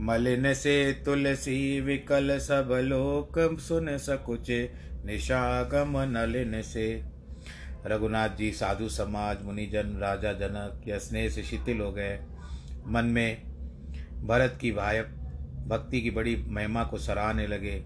मलिन 0.01 0.55
से 0.55 1.03
तुलसी 1.05 1.81
विकल 1.81 2.39
सब 2.39 2.69
लोक 2.85 3.61
सुन 3.61 3.97
सकुचे 3.99 4.73
निशागम 5.05 5.99
नलिन 5.99 6.63
से। 6.63 7.20
रघुनाथ 7.87 8.29
जी, 8.29 8.53
साधु 8.53 8.89
समाज, 8.89 9.43
मुनिजन, 9.43 9.97
राजा 9.99 10.33
जनक 10.33 10.81
के 10.85 10.99
स्नेह 11.01 11.29
से 11.29 11.43
शिथिल 11.43 11.81
हो 11.81 11.93
गए। 11.93 12.21
मन 12.87 13.05
में 13.05 13.43
भरत 14.27 14.59
की 14.61 14.73
भाय 14.73 15.03
भक्ति 15.67 16.01
की 16.01 16.11
बड़ी 16.11 16.45
महिमा 16.49 16.85
को 16.85 16.99
सराहने 16.99 17.47
लगे। 17.47 17.83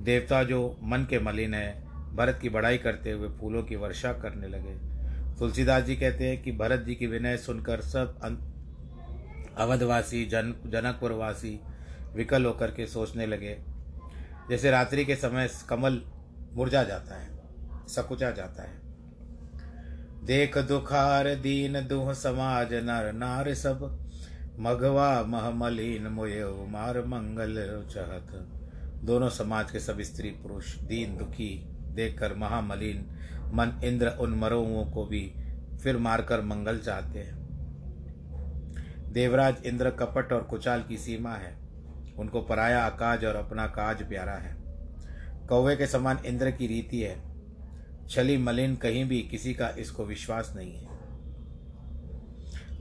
देवता 0.00 0.42
जो 0.44 0.76
मन 0.82 1.06
के 1.10 1.18
मलिन 1.18 1.54
है, 1.54 1.84
भरत 2.16 2.38
की 2.42 2.48
बड़ाई 2.48 2.78
करते 2.78 3.10
हुए 3.10 3.28
फूलों 3.28 3.62
की 3.62 3.76
वर्षा 3.76 4.12
करने 4.12 4.48
लगे। 4.48 4.74
तुलसीदास 5.38 5.84
जी 5.84 5.96
कहते 5.96 6.28
हैं 6.28 6.42
कि 6.42 6.52
भरत 6.52 6.80
जी 6.80 6.94
की 6.94 7.06
विनय 7.06 7.36
सुनकर 7.36 7.80
सब 7.80 8.18
अवधवासी, 9.58 10.24
जन 10.26 10.54
जनकपुरवासी 10.66 11.60
विकल 12.14 12.44
होकर 12.44 12.70
के 12.70 12.86
सोचने 12.86 13.26
लगे। 13.26 13.56
जैसे 14.50 14.70
रात्रि 14.70 15.04
के 15.04 15.16
समय 15.16 15.48
कमल 15.68 16.02
मुरझा 16.52 16.82
जाता 16.84 17.14
है, 17.14 17.28
सकुचा 17.88 18.30
जाता 18.30 18.62
है। 18.62 18.85
देख 20.26 20.58
दुखार 20.58 21.34
दीन 21.34 21.72
दुह 21.86 22.12
समाज 22.12 22.74
नर 22.74 23.12
नार 23.12 23.54
सब। 23.54 24.08
मघवा 24.58 25.22
महमलीन 25.22 26.06
मोय, 26.06 26.44
मार 26.68 26.98
मंगल 27.04 27.84
चहत। 27.90 28.32
दोनों 29.04 29.28
समाज 29.28 29.70
के 29.70 29.80
सब 29.80 30.00
स्त्री 30.00 30.30
पुरुष, 30.30 30.76
दीन 30.78 31.16
दुखी, 31.16 31.66
देखकर 31.68 32.34
महामलिन, 32.34 33.04
मन 33.54 33.80
इंद्र 33.84 34.08
उन 34.08 34.34
मरोओं 34.34 34.84
को 34.84 35.06
भी 35.06 35.34
फिर 35.82 35.96
मारकर 35.96 36.40
मंगल 36.40 36.78
चाहते 36.78 37.18
हैं। 37.18 37.46
देवराज 39.12 39.56
इंद्र 39.66 39.90
कपट 39.90 40.32
और 40.32 40.42
कुचाल 40.42 40.82
की 40.82 40.96
सीमा 40.96 41.34
है। 41.34 41.56
उनको 42.18 42.40
पराया 42.40 42.86
अकाज 42.86 43.24
और 43.24 43.36
अपना 43.36 43.66
काज 43.66 44.02
प्यारा 44.08 44.32
है। 44.32 44.56
कौवे 45.48 45.76
के 45.76 45.86
समान 45.86 46.18
इंद्र 46.26 46.50
की 46.50 46.66
रीति 46.66 47.00
है। 47.00 47.25
छली 48.10 48.36
मलिन 48.36 48.76
कहीं 48.76 49.04
भी 49.04 49.22
किसी 49.22 49.54
का 49.54 49.68
इसको 49.68 50.04
विश्वास 50.04 50.52
नहीं 50.56 50.72
है। 50.72 50.88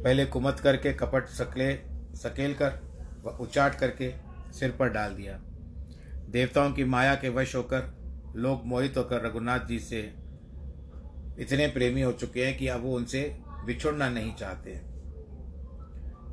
पहले 0.03 0.25
कुमत 0.25 0.59
करके 0.59 0.93
कपट 0.93 1.25
सकले, 1.25 1.75
सकेल 2.15 2.53
कर 2.53 2.95
व 3.23 3.29
उचाट 3.29 3.75
करके 3.75 4.13
सिर 4.53 4.71
पर 4.71 4.89
डाल 4.89 5.15
दिया। 5.15 5.41
देवताओं 6.29 6.71
की 6.71 6.83
माया 6.83 7.15
के 7.15 7.29
वश 7.29 7.55
होकर, 7.55 7.95
लोग 8.35 8.65
मोहित 8.65 8.97
होकर 8.97 9.25
रघुनाथ 9.25 9.59
जी 9.59 9.79
से 9.79 9.99
इतने 11.39 11.67
प्रेमी 11.67 12.01
हो 12.01 12.11
चुके 12.11 12.45
हैं 12.45 12.57
कि 12.57 12.67
अब 12.67 12.81
वो 12.81 12.95
उनसे 12.95 13.39
बिछुड़ना 13.65 14.09
नहीं 14.09 14.35
चाहते। 14.35 14.75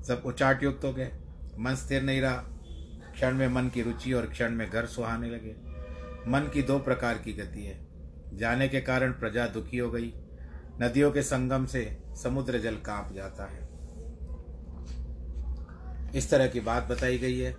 सब 0.04 0.22
उचाट 0.26 0.62
युक्त 0.62 0.84
हो 0.84 0.92
गए। 0.92 1.12
मन 1.58 1.74
स्थिर 1.74 2.02
नहीं 2.02 2.20
रहा। 2.20 2.36
क्षण 3.14 3.34
में 3.34 3.48
मन 3.48 3.68
की 3.68 3.82
रुचि 3.82 4.12
और 4.12 4.26
क्षण 4.26 4.50
में 4.50 4.70
घर 4.70 4.86
सुहाने 4.86 5.30
लगे। 5.30 5.56
मन 6.30 6.50
की 6.54 6.62
दो 6.62 6.78
प्रकार 6.78 7.18
की 7.18 7.32
गति 7.32 7.62
है। 7.62 7.91
जाने 8.32 8.68
के 8.68 8.80
कारण 8.80 9.12
प्रजा 9.12 9.46
दुखी 9.46 9.78
हो 9.78 9.90
गई। 9.90 10.12
नदियों 10.82 11.12
के 11.12 11.22
संगम 11.22 11.66
से 11.66 11.98
समुद्र 12.22 12.58
जल 12.58 12.74
काँप 12.74 13.12
जाता 13.14 13.44
है। 13.44 13.72
इस 16.18 16.30
तरह 16.30 16.46
की 16.46 16.60
बात 16.60 16.84
बताई 16.84 17.18
गई 17.18 17.38
है। 17.38 17.54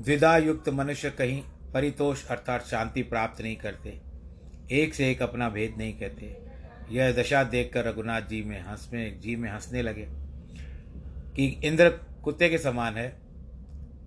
द्विधा 0.00 0.36
युक्त 0.36 0.68
मनुष्य 0.68 1.10
कहीं 1.10 1.42
परितोष 1.74 2.26
अर्थात 2.26 2.64
शांति 2.64 3.02
प्राप्त 3.02 3.42
नहीं 3.42 3.56
करते। 3.56 4.00
एक 4.70 4.94
से 4.94 5.10
एक 5.10 5.22
अपना 5.22 5.48
भेद 5.48 5.74
नहीं 5.78 5.98
कहते। 5.98 6.46
यह 6.90 7.12
दशा 7.12 7.44
देखकर 7.44 7.84
रघुनाथ 7.84 8.22
जी 8.22 8.42
में 8.42 8.62
हंस 8.62 8.90
में 8.92 9.20
जी 9.20 9.36
में 9.36 9.50
हंसने 9.50 9.82
लगे 9.82 10.08
कि 11.36 11.60
इंद्र 11.64 11.90
कुत्ते 12.24 12.48
के 12.48 12.58
समान 12.58 12.96
है, 12.96 13.08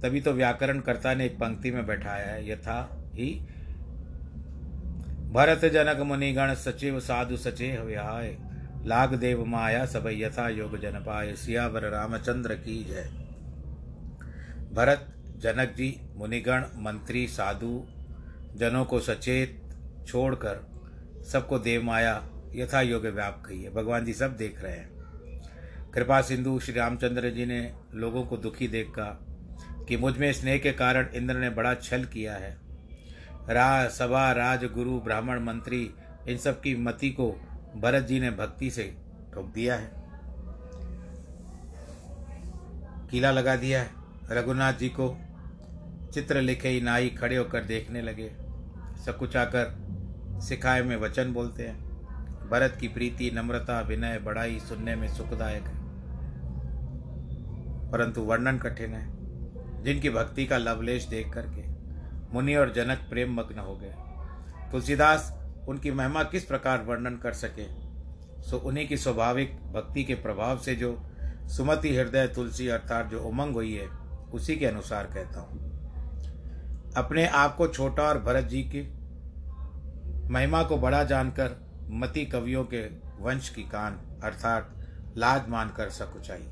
तभी 0.04 0.22
तो 0.22 0.32
व्याकरण 0.32 0.80
कर्ता 0.80 1.14
ने 1.14 1.26
एक 1.26 1.36
पंक्ति 1.36 1.72
में 1.72 1.86
बैठाया 1.86 2.28
है, 2.28 2.50
यथा 2.50 3.04
ही 3.14 3.48
भरत 5.34 5.66
जनक 5.66 6.00
मुनिगण 6.00 6.54
सचिव 6.54 7.00
साधु 7.00 7.38
सचे 7.38 7.82
विहाय 7.82 8.38
लाग 8.86 9.14
देव 9.14 9.46
माया 9.46 9.86
सब 9.86 10.08
यथा 10.08 10.50
योग 10.50 10.80
जन 10.80 10.92
पाए 10.92 11.34
सियावर 11.34 11.82
रामचंद्र 11.82 12.56
की 12.56 12.84
जय। 12.84 13.10
भरत 14.74 15.14
जनक 15.38 15.74
जी, 15.78 16.02
मुनिगण, 16.16 16.60
मंत्री, 16.60 17.28
साधु 17.28 17.88
जनों 18.56 18.86
को 18.86 19.00
सचेत 19.00 19.62
छोड़कर 20.08 20.62
सबको 21.32 21.60
देव 21.60 21.84
माया 21.84 22.30
यथा 22.56 22.82
योग 22.82 23.06
व्याप 23.06 23.44
कही 23.46 23.64
है। 23.64 23.74
भगवान 23.74 24.06
जी 24.06 24.14
सब 24.14 24.38
देख 24.38 24.64
रहे 24.64 24.74
हैं। 24.74 24.90
कृपा 25.94 26.22
सिंधु, 26.22 26.60
श्री 26.60 26.74
रामचंद्र 26.74 27.30
जी 27.30 27.46
ने 27.46 27.74
लोगों 27.94 28.24
को 28.24 28.38
दुखी 28.38 28.68
देखा 28.68 29.26
कि 29.88 29.98
मुझमें 29.98 30.34
स्नेह 30.34 30.58
के 30.58 30.72
कारण 30.72 31.08
इंद्र 31.16 31.36
ने 31.36 31.50
बड़ा 31.50 31.74
छल 31.74 32.06
किया 32.06 32.34
है। 32.34 32.64
रा, 33.50 33.88
सभा 33.88 34.32
राज 34.32 34.66
गुरु 34.66 35.00
ब्राह्मण, 35.00 35.40
मंत्री, 35.40 35.94
इन 36.28 36.38
सब 36.38 36.62
की 36.62 36.76
मति 36.76 37.10
को 37.10 37.32
भरत 37.76 38.04
जी 38.04 38.20
ने 38.20 38.32
भक्ति 38.32 38.72
से 38.72 38.98
ठोक 39.34 39.46
दिया 39.46 39.76
है। 39.76 39.92
किला 43.12 43.32
लगा 43.32 43.56
दिया 43.56 43.82
है। 43.82 43.90
रघुनाथ 44.32 44.74
जी 44.74 44.90
को 44.90 45.18
चित्र 46.14 46.42
लिखे 46.42 46.70
ही 46.70 46.82
नाई 46.82 47.10
खड़े 47.10 47.36
होकर 47.36 47.64
देखने 47.64 48.02
लगे। 48.02 48.36
सकुचाकर 49.06 49.78
सिखाए 50.42 50.82
में 50.82 50.98
वचन 50.98 51.34
बोलते 51.34 51.64
हैं। 51.64 51.80
भरत 52.50 52.78
की 52.80 52.88
प्रीति, 52.88 53.32
नम्रता, 53.32 53.82
विनय, 53.82 54.20
बड़ाई 54.20 54.60
सुनने 54.60 54.96
में 54.96 55.08
सुखदायक 55.08 55.64
है। 55.64 55.84
परंतु 57.92 58.22
वर्णन 58.22 58.58
कठिन 58.58 58.94
है। 58.94 59.14
जिनकी 59.84 60.10
भक्ति 60.10 60.46
का 60.46 60.58
लवलेश 60.58 61.06
देख 61.06 61.34
करके 61.34 61.73
मुनि 62.34 62.56
और 62.56 62.74
जनक 62.74 62.98
प्रेम 63.10 63.34
मग्न 63.34 63.60
हो 63.60 63.76
गए। 63.76 63.96
तुलसीदास, 64.72 65.40
उनकी 65.68 65.92
महिमा 65.92 66.24
किस 66.24 66.46
प्रकार 66.46 66.82
वर्णन 66.82 67.18
कर 67.18 67.34
सके? 67.34 67.66
सो 68.42 68.58
उन्हीं 68.58 68.88
की 68.88 68.98
स्वाभाविक 68.98 69.56
भक्ति 69.74 70.04
के 70.04 70.16
प्रभाव 70.16 70.58
से 70.58 70.76
जो 70.76 71.04
सुमति 71.48 71.96
हृदय 71.96 72.28
तुलसी 72.28 72.68
अर्थात 72.68 73.08
जो 73.08 73.24
उमंग 73.24 73.54
हुई 73.54 73.74
है, 73.74 73.88
उसी 74.34 74.56
के 74.56 74.66
अनुसार 74.66 75.04
कहता 75.04 75.40
हूँ। 75.40 75.74
अपने 76.98 77.28
आप 77.28 77.56
को 77.56 77.68
छोटा 77.68 78.04
और 78.04 78.20
भरत 78.20 78.44
जी 78.44 78.64
की 78.64 78.94
महिमा 80.30 80.64
को 80.64 80.78
बड़ा 80.78 81.04
जानकर 81.04 81.68
मति 81.90 82.26
कवियों 82.26 82.64
के 82.64 82.86
वंश 83.24 83.50
की 83.50 83.64
कान 83.64 84.20
अर्थात 84.24 84.76
लाज 85.18 85.50
मानकर 85.50 85.90
सकुचाई। 85.90 86.48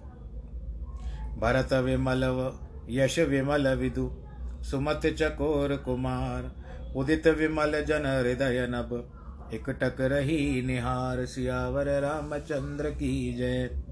भरत 1.37 1.73
विमल 1.73 2.53
यश 2.89 3.19
विमल 3.19 3.67
विदु 3.67 4.20
सुमत 4.63 5.01
चकोर 5.05 5.75
कुमार, 5.75 6.51
उदित 6.95 7.27
विमल 7.27 7.83
जन 7.83 8.05
हृदय 8.05 8.67
नभ। 8.69 9.17
एकटक 9.53 10.01
रही 10.01 10.61
निहार 10.61 11.25
सियावर 11.25 12.01
रामचंद्र 12.01 12.89
की 12.89 13.33
जय। 13.33 13.83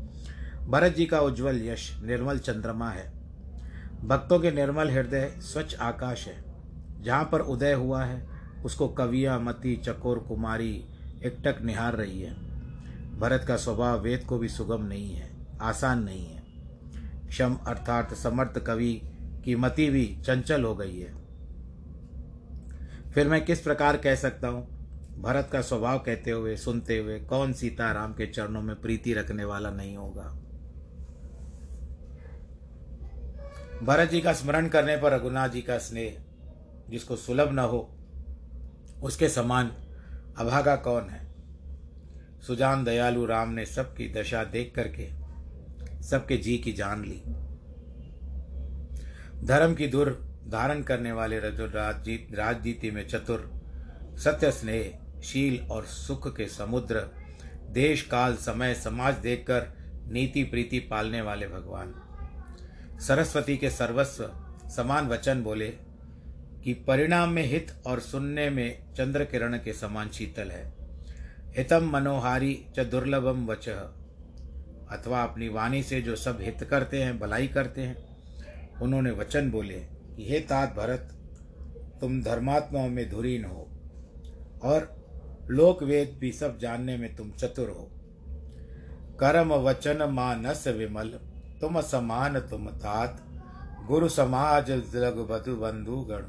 भरत 0.70 0.96
जी 0.96 1.06
का 1.06 1.22
उज्जवल 1.22 1.62
यश, 1.66 2.02
निर्मल 2.06 2.38
चंद्रमा 2.38 2.90
है। 2.90 3.14
भक्तों 4.04 4.40
के 4.40 4.52
निर्मल 4.52 4.90
हृदय 4.90 5.34
स्वच्छ 5.38 5.76
आकाश 5.76 6.28
है। 6.28 6.44
जहाँ 7.02 7.30
पर 7.32 7.40
उदय 7.40 7.74
हुआ 7.74 8.04
है, 8.04 8.30
उसको 8.66 8.88
कविया 8.88 9.40
मती 9.40 9.78
चकोर 9.78 10.20
कुमारी 10.20 10.86
एकटक 11.26 11.62
निहार 11.62 11.96
रही 11.96 12.22
है। 12.22 12.34
भरत 13.20 13.46
का 13.48 13.56
स्वभाव 13.56 14.00
वेद 14.00 14.24
को 14.24 14.38
भी 14.38 14.48
सुगम 14.48 14.86
नहीं 14.86 15.16
है, 15.16 15.32
आसान 15.62 16.04
नहीं 16.04 16.26
है। 16.26 16.44
क्षम 17.28 17.56
अर्थात 17.68 18.14
समर्थ 18.14 18.60
कवि 18.60 19.09
की 19.50 19.56
मति 19.56 19.90
भी 19.90 20.18
चंचल 20.26 20.64
हो 20.64 20.76
गई 20.76 21.00
है। 21.00 21.14
फिर 23.12 23.28
मैं 23.28 23.46
किस 23.46 23.62
प्रकार 23.62 23.98
कह 23.98 24.16
सकता 24.16 24.48
हूँ? 24.48 24.80
भरत 25.22 25.50
का 25.54 25.62
स्वभाव 25.62 26.00
कहते 26.00 26.32
हुए, 26.32 26.58
सुनते 26.58 26.98
हुए, 26.98 27.20
कौन 27.20 27.54
सीता 27.54 27.92
राम 27.92 28.14
के 28.14 28.28
चरणों 28.28 28.62
में 28.62 28.82
प्रीति 28.82 29.14
रखने 29.14 29.46
वाला 29.46 29.70
नहीं 29.72 29.98
होगा? 29.98 30.24
भरत 33.84 34.10
जी 34.10 34.22
का 34.22 34.34
स्मरण 34.34 34.68
करने 34.68 34.98
पर 34.98 35.12
रघुनाथ 35.14 35.50
जी 35.50 35.62
का 35.62 35.78
स्नेह, 35.78 36.24
जिसको 36.90 37.16
सुलभ 37.16 37.52
न 37.52 37.60
हो, 37.60 37.98
उसके 39.04 39.30
समान 39.30 39.72
अभागा 40.38 40.76
कौन 40.76 41.10
है? 41.10 41.34
सुजान 42.48 42.84
दयालु 42.84 43.26
राम 43.26 43.50
ने 43.50 43.66
सबकी 43.66 44.14
दशा 44.14 44.44
देख 44.44 44.74
करके 44.76 45.10
सबके 46.04 46.38
जी 46.38 46.58
की 46.58 46.74
जान 46.74 47.02
ली। 47.02 47.49
धर्म 49.44 49.76
की 49.76 49.88
दूर 49.88 50.30
धारण 50.48 50.82
करने 50.82 51.12
वाले 51.12 51.40
राजनीति 51.40 52.92
में 52.92 53.08
चतुर 53.08 53.54
सत्य 54.18 54.52
स्नेह 54.52 55.22
शील 55.22 55.68
और 55.72 55.86
सुख 55.86 56.38
के 56.38 56.46
समुद्र, 56.46 57.10
देश, 57.70 58.02
काल, 58.02 58.36
समय, 58.36 58.76
समाज 58.76 59.16
देखकर 59.16 59.74
नीति, 60.12 60.44
प्रीति 60.44 60.80
पालने 60.80 61.22
वाले 61.22 61.48
भगवान। 61.48 61.96
सरस्वती 63.00 63.58
के 63.58 63.70
सर्वस्व 63.70 64.24
समान 64.70 65.08
वचन 65.08 65.44
बोले 65.44 65.70
कि 66.64 66.74
परिणाम 66.74 67.30
में 67.30 67.44
हित 67.44 67.82
और 67.86 68.00
सुनने 68.00 68.50
में 68.50 68.94
चंद्र 68.94 69.26
किरण 69.26 69.58
के 69.58 69.74
समान 69.74 70.10
शीतल 70.10 70.52
है। 70.52 70.74
हितम 71.58 71.90
मनोहारी 71.90 72.66
च 72.76 72.80
दुर्लभम 72.80 73.46
वच। 73.46 73.70
अथवा 73.70 75.24
अपनी 75.24 75.48
वाणी 75.48 75.84
से 75.84 76.02
जो 76.02 76.16
सब 76.16 76.38
हित 76.42 76.64
करते 76.64 77.04
हैं, 77.04 77.20
भलाई 77.20 77.48
करते 77.48 77.82
हैं 77.82 78.09
उन्होंने 78.82 79.12
वचन 79.12 79.52
बोले 79.52 79.80
कि, 80.16 80.30
हे 80.30 80.40
तात 80.40 80.76
भरत, 80.76 81.16
तुम 82.02 82.24
धर्मात्माओं 82.24 82.90
में 82.90 83.10
धुरीन 83.10 83.46
हो 83.46 83.70
और 84.64 85.00
लोक 85.50 85.84
वेद 85.84 86.18
भी 86.20 86.32
सब 86.32 86.60
जानने 86.60 86.98
में 86.98 87.16
तुम 87.16 87.32
चतुर 87.32 87.70
हो। 87.70 87.92
कर्म 89.20 89.54
वचन 89.54 90.10
मानस 90.12 90.68
विमल, 90.68 91.08
तुम 91.62 91.82
समान, 91.82 92.40
तुम 92.40 92.68
तात। 92.68 93.26
गुरु 93.88 94.10
समाज 94.10 94.72
जग 94.72 95.28
बधु 95.32 95.56
बंधु 95.56 95.98
गण 95.98 96.22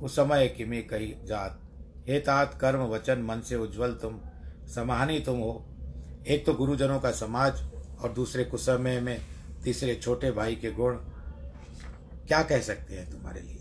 कुसमय 0.00 0.48
किमे 0.48 0.82
कही 0.82 1.14
जात। 1.24 1.60
हे 2.08 2.20
तात, 2.20 2.58
कर्म 2.60 2.80
वचन 2.80 3.18
मन 3.18 3.40
से 3.40 3.56
उज्जवल 3.56 3.92
तुम, 3.92 4.20
समानी 4.74 5.20
तुम 5.20 5.38
हो। 5.38 5.66
एक 6.28 6.46
तो 6.46 6.54
गुरुजनों 6.54 7.00
का 7.00 7.10
समाज 7.10 7.62
और 8.02 8.12
दूसरे 8.12 8.44
कुसमय 8.44 9.00
में 9.00 9.20
तीसरे 9.64 9.94
छोटे 9.94 10.30
भाई 10.30 10.54
के 10.54 10.72
गुण 10.72 10.98
क्या 12.28 12.42
कह 12.42 12.60
सकते 12.60 12.94
हैं 12.94 13.10
तुम्हारे 13.10 13.40
लिए? 13.40 13.58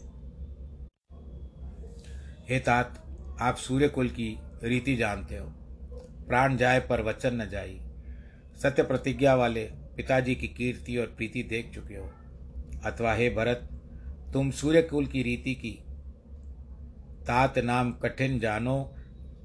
हे 2.49 2.59
तात, 2.59 3.05
आप 3.41 3.55
सूर्य 3.55 3.87
कुल 3.87 4.09
की 4.09 4.39
रीति 4.63 4.95
जानते 4.95 5.37
हो। 5.37 5.47
प्राण 6.27 6.57
जाए 6.57 6.79
पर 6.79 7.01
वचन 7.01 7.41
न 7.41 7.49
जाई। 7.49 7.81
सत्य 8.63 8.83
प्रतिज्ञा 8.83 9.35
वाले 9.35 9.65
पिताजी 9.65 10.35
की 10.35 10.47
कीर्ति 10.47 10.97
और 10.97 11.05
प्रीति 11.05 11.43
देख 11.43 11.71
चुके 11.73 11.95
हो। 11.95 12.11
अथवा 12.85 13.13
हे 13.13 13.29
भरत, 13.29 13.69
तुम 14.33 14.51
सूर्य 14.51 14.81
कुल 14.81 15.05
की 15.05 15.23
रीति 15.23 15.55
की 15.55 15.79
तात 17.21 17.57
नाम 17.57 17.91
कठिन 17.91 18.39
जानो, 18.39 18.95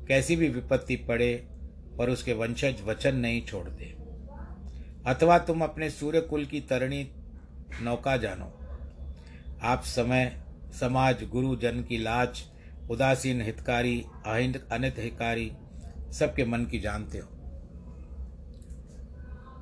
कैसी 0.09 0.37
भी 0.37 0.49
विपत्ति 0.49 0.97
पड़े 0.97 1.49
पर 1.99 2.11
उसके 2.11 2.33
वंशज 2.33 2.83
वचन 2.85 3.17
नहीं 3.17 3.43
छोड़ते। 3.43 3.97
अथवा 5.07 5.39
तुम 5.39 5.65
अपने 5.65 5.91
सूर्य 5.91 6.21
कुल 6.21 6.45
की 6.45 6.61
तरणी 6.61 7.11
नौका 7.83 8.17
जानो। 8.17 8.56
आप 9.63 9.83
समय, 9.83 10.43
समाज, 10.81 11.29
गुरु, 11.29 11.57
जन 11.57 11.83
की 11.83 11.99
लाज, 11.99 12.43
उदासीन 12.91 13.43
हितकारी 13.43 14.05
अनित 14.27 14.95
हितकारी, 14.99 15.53
सबके 16.13 16.45
मन 16.45 16.65
की 16.65 16.81
जानते 16.81 17.19
हो। 17.19 17.29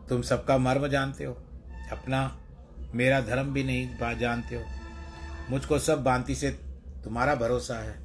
तुम 0.09 0.23
सबका 0.23 0.59
मर्म 0.59 0.89
जानते 0.89 1.25
हो। 1.25 1.35
अपना, 1.93 2.41
मेरा 2.95 3.21
धर्म 3.21 3.53
भी 3.53 3.65
नहीं 3.65 4.19
जानते 4.19 4.57
हो। 4.57 4.65
मुझको 5.51 5.79
सब 5.79 6.05
भांति 6.05 6.35
से 6.35 6.51
तुम्हारा 7.05 7.35
भरोसा 7.35 7.75
है। 7.75 8.05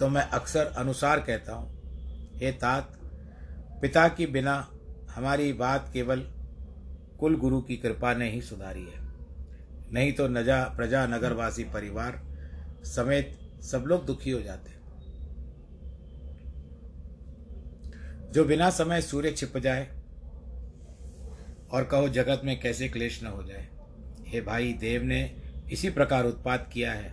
तो 0.00 0.08
मैं 0.08 0.22
अक्सर 0.22 0.66
अनुसार 0.66 1.20
कहता 1.20 1.52
हूँ, 1.54 1.80
हे 2.36 2.52
तात, 2.52 2.98
पिता 3.82 4.08
की 4.08 4.26
बिना 4.26 4.70
हमारी 5.14 5.52
बात 5.52 5.90
केवल 5.92 6.20
कुल 7.20 7.36
गुरु 7.36 7.60
की 7.60 7.76
कृपा 7.76 8.14
ने 8.14 8.30
ही 8.30 8.42
सुधारी 8.42 8.82
है। 8.82 9.03
नहीं 9.94 10.12
तो 10.12 10.26
नजा 10.28 10.62
प्रजा 10.76 11.06
नगरवासी 11.06 11.64
परिवार 11.64 12.20
समेत 12.86 13.38
सब 13.62 13.84
लोग 13.86 14.06
दुखी 14.06 14.30
हो 14.30 14.40
जाते। 14.42 14.72
जो 18.32 18.44
बिना 18.44 18.70
समय 18.70 19.00
सूर्य 19.02 19.30
छिप 19.32 19.56
जाए 19.58 19.88
और 21.72 21.84
कहो 21.84 22.08
जगत 22.08 22.40
में 22.44 22.58
कैसे 22.60 22.88
क्लेश 22.88 23.22
न 23.22 23.26
हो 23.26 23.42
जाए, 23.42 23.68
हे 24.26 24.40
भाई 24.40 24.72
देव 24.72 25.02
ने 25.02 25.20
इसी 25.72 25.90
प्रकार 25.90 26.24
उत्पाद 26.24 26.68
किया 26.72 26.92
है, 26.92 27.12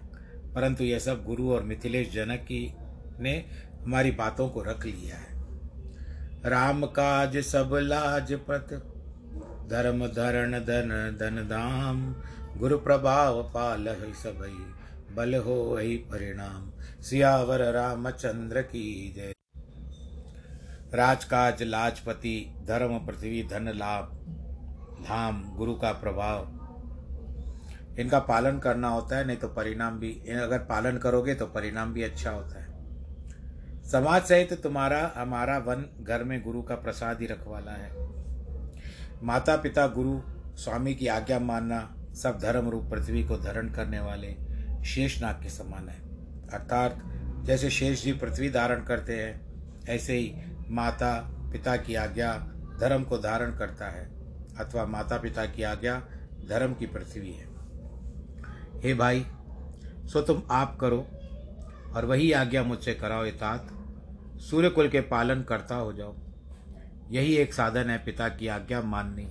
परंतु 0.55 0.83
यह 0.83 0.99
सब 0.99 1.23
गुरु 1.23 1.51
और 1.51 1.63
मिथिलेश 1.63 2.11
जनक 2.13 2.39
की 2.41 2.73
ने 3.19 3.33
हमारी 3.83 4.11
बातों 4.13 4.49
को 4.49 4.63
रख 4.63 4.85
लिया 4.85 5.15
है। 5.15 5.29
राम 6.45 6.85
काज 6.89 7.37
सब 7.45 7.77
लाज 7.83 8.33
पत 8.49 8.73
धर्म 9.71 10.05
धरण 10.07 10.59
धन 10.59 11.17
धन 11.19 11.47
धाम 11.49 12.13
गुरु 12.57 12.77
प्रभाव 12.77 13.43
पाल 13.43 13.87
सबई, 14.01 14.73
बल 15.15 15.35
हो 15.35 15.77
ही 15.77 15.97
परिणाम। 15.97 16.71
सियावर 17.01 17.71
रामचंद्र 17.71 18.61
की 18.61 19.13
जय। 19.17 19.33
राजकाज, 20.93 21.63
लाजपति, 21.63 22.55
धर्म, 22.67 23.05
पृथ्वी, 23.05 23.43
धन, 23.43 23.67
लाभ, 23.75 24.05
धाम, 25.07 25.55
गुरु 25.55 25.73
का 25.73 25.91
प्रभाव। 25.91 26.39
इनका 27.99 28.19
पालन 28.19 28.59
करना 28.59 28.87
होता 28.87 29.17
है, 29.17 29.27
नहीं 29.27 29.37
तो 29.37 29.47
परिणाम 29.47 29.99
भी 29.99 30.13
अगर 30.43 30.59
पालन 30.59 30.97
करोगे 30.97 31.35
तो 31.35 31.45
परिणाम 31.45 31.93
भी 31.93 32.03
अच्छा 32.03 32.31
होता 32.31 32.61
है। 32.61 32.71
समाज 33.83 34.23
सहित 34.23 34.53
तुम्हारा, 34.53 35.13
हमारा 35.17 35.57
वन 35.57 36.03
घर 36.03 36.23
में 36.23 36.43
गुरु 36.43 36.61
का 36.61 36.75
प्रसाद 36.75 37.21
ही 37.21 37.27
रखवाला 37.27 37.71
है। 37.71 37.91
माता 39.23 39.55
पिता 39.55 39.87
गुरु, 39.87 40.21
स्वामी 40.57 40.95
की 40.95 41.07
आज्ञा 41.07 41.39
मानना 41.39 41.95
सब 42.15 42.39
धर्म 42.39 42.69
रूप 42.69 42.83
पृथ्वी 42.85 43.23
को 43.23 43.37
धारण 43.37 43.69
करने 43.69 43.99
वाले 43.99 44.35
शेषनाग 44.85 45.35
के 45.43 45.49
समान 45.49 45.89
है। 45.89 45.99
अर्थात, 46.53 47.01
जैसे 47.45 47.69
शेष 47.69 48.03
जी 48.03 48.13
पृथ्वी 48.13 48.49
धारण 48.49 48.83
करते 48.83 49.13
हैं, 49.13 49.51
ऐसे 49.89 50.13
ही 50.13 50.35
माता 50.69 51.35
पिता 51.51 51.77
की 51.77 51.95
आज्ञा 51.95 52.33
धर्म 52.79 53.03
को 53.03 53.17
धारण 53.17 53.57
करता 53.57 53.85
है, 53.85 54.09
अथवा 54.57 54.85
माता 54.85 55.17
पिता 55.17 55.45
की 55.45 55.63
आज्ञा 55.63 55.99
धर्म 56.49 56.73
की 56.73 56.85
पृथ्वी 56.85 57.31
है। 57.31 57.47
हे 58.83 58.93
भाई, 58.93 59.25
सो 60.05 60.21
तुम 60.21 60.43
आप 60.51 60.77
करो 60.81 61.07
और 61.95 62.05
वही 62.05 62.31
आज्ञा 62.31 62.63
मुझसे 62.63 62.93
कराओ 62.93 63.25
इतात 63.25 63.67
सूर्य 64.37 64.69
कुल 64.69 64.89
के 64.89 65.01
पालन 65.01 65.41
करता 65.41 65.75
हो 65.75 65.93
जाओ। 65.93 66.15
यही 67.11 67.35
एक 67.35 67.53
साधन 67.53 67.89
है 67.89 67.97
पिता 67.97 68.29
की 68.29 68.47
आज्ञा 68.47 68.81
माननी, 68.81 69.27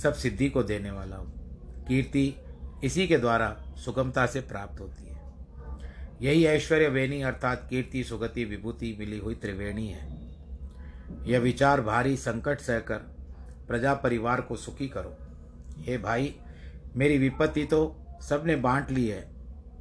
सब 0.00 0.14
सिद्धि 0.14 0.48
को 0.48 0.62
देने 0.62 0.90
वाला 0.90 1.16
हो। 1.16 1.32
कीर्ति 1.88 2.34
इसी 2.84 3.06
के 3.06 3.18
द्वारा 3.18 3.56
सुगमता 3.84 4.26
से 4.26 4.40
प्राप्त 4.40 4.80
होती 4.80 5.04
है। 5.04 5.20
यही 6.22 6.44
ऐश्वर्य 6.44 6.88
वेणी 6.88 7.20
अर्थात 7.22 7.66
कीर्ति, 7.70 8.04
सुगति, 8.04 8.44
विभूति 8.44 8.94
मिली 8.98 9.18
हुई 9.18 9.34
त्रिवेणी 9.34 9.86
है। 9.88 10.10
यह 11.26 11.40
विचार 11.40 11.80
भारी 11.80 12.16
संकट 12.16 12.60
सहकर 12.60 12.98
प्रजा 13.68 13.94
परिवार 13.94 14.40
को 14.40 14.56
सुखी 14.56 14.88
करो। 14.88 15.16
हे 15.78 15.98
भाई, 15.98 16.34
मेरी 16.96 17.18
विपत्ति 17.18 17.64
तो 17.64 17.96
सबने 18.22 18.56
बांट 18.56 18.90
ली 18.90 19.06
है, 19.06 19.20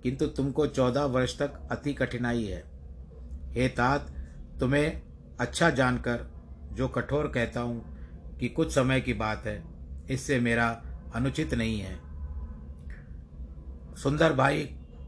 किंतु 0.04 0.28
तुमको 0.28 0.68
चौदह 0.68 1.06
वर्ष 1.06 1.38
तक 1.40 1.60
अति 1.72 1.94
कठिनाई 1.94 2.44
है। 2.44 2.64
हे 3.54 3.68
तात, 3.70 4.08
तुम्हें 4.60 5.02
अच्छा 5.40 5.70
जानकर 5.70 6.30
जो 6.74 6.88
कठोर 6.88 7.28
कहता 7.28 7.62
हूँ 7.62 8.38
कि 8.40 8.50
कुछ 8.50 8.74
समय 8.74 9.02
की 9.02 9.14
बात 9.14 9.46
है, 9.46 9.64
इससे 10.10 10.40
मेरा 10.40 10.70
अनुचित 11.16 11.54
नहीं 11.54 11.80
है। 11.80 11.96
सुंदर 13.96 14.34
भाई 14.34 14.64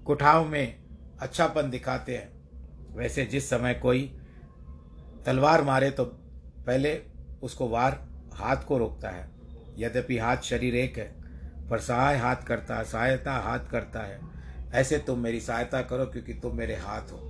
कुठाव 0.06 0.46
में 0.46 0.84
अच्छापन 1.20 1.70
दिखाते 1.70 2.18
हैं। 2.18 2.32
वैसे 2.96 3.26
जिस 3.26 3.50
समय 3.50 3.74
कोई 3.74 4.20
तलवार 5.26 5.64
मारे 5.64 5.92
तो 5.92 6.06
पहले 6.66 7.02
उसको 7.44 7.70
वार 7.70 8.08
हाथ 8.34 8.58
को 8.58 8.78
रोकता 8.78 9.10
है। 9.10 9.32
यद्यपि 9.78 10.18
हाथ 10.18 10.38
शरीर 10.38 10.76
एक 10.76 10.98
है, 10.98 11.16
पर 11.70 11.80
सहाय 11.80 12.18
हाथ 12.18 12.36
करता 12.36 12.76
है, 12.76 12.84
सहायता 12.84 13.34
हाथ 13.34 13.60
करता 13.60 14.00
है। 14.00 14.20
ऐसे 14.72 14.98
तुम 14.98 15.20
मेरी 15.20 15.40
सहायता 15.40 15.82
करो 15.82 16.06
क्योंकि 16.06 16.34
तुम 16.34 16.58
मेरे 16.58 16.76
हाथ 16.76 17.02
हो। 17.02 17.30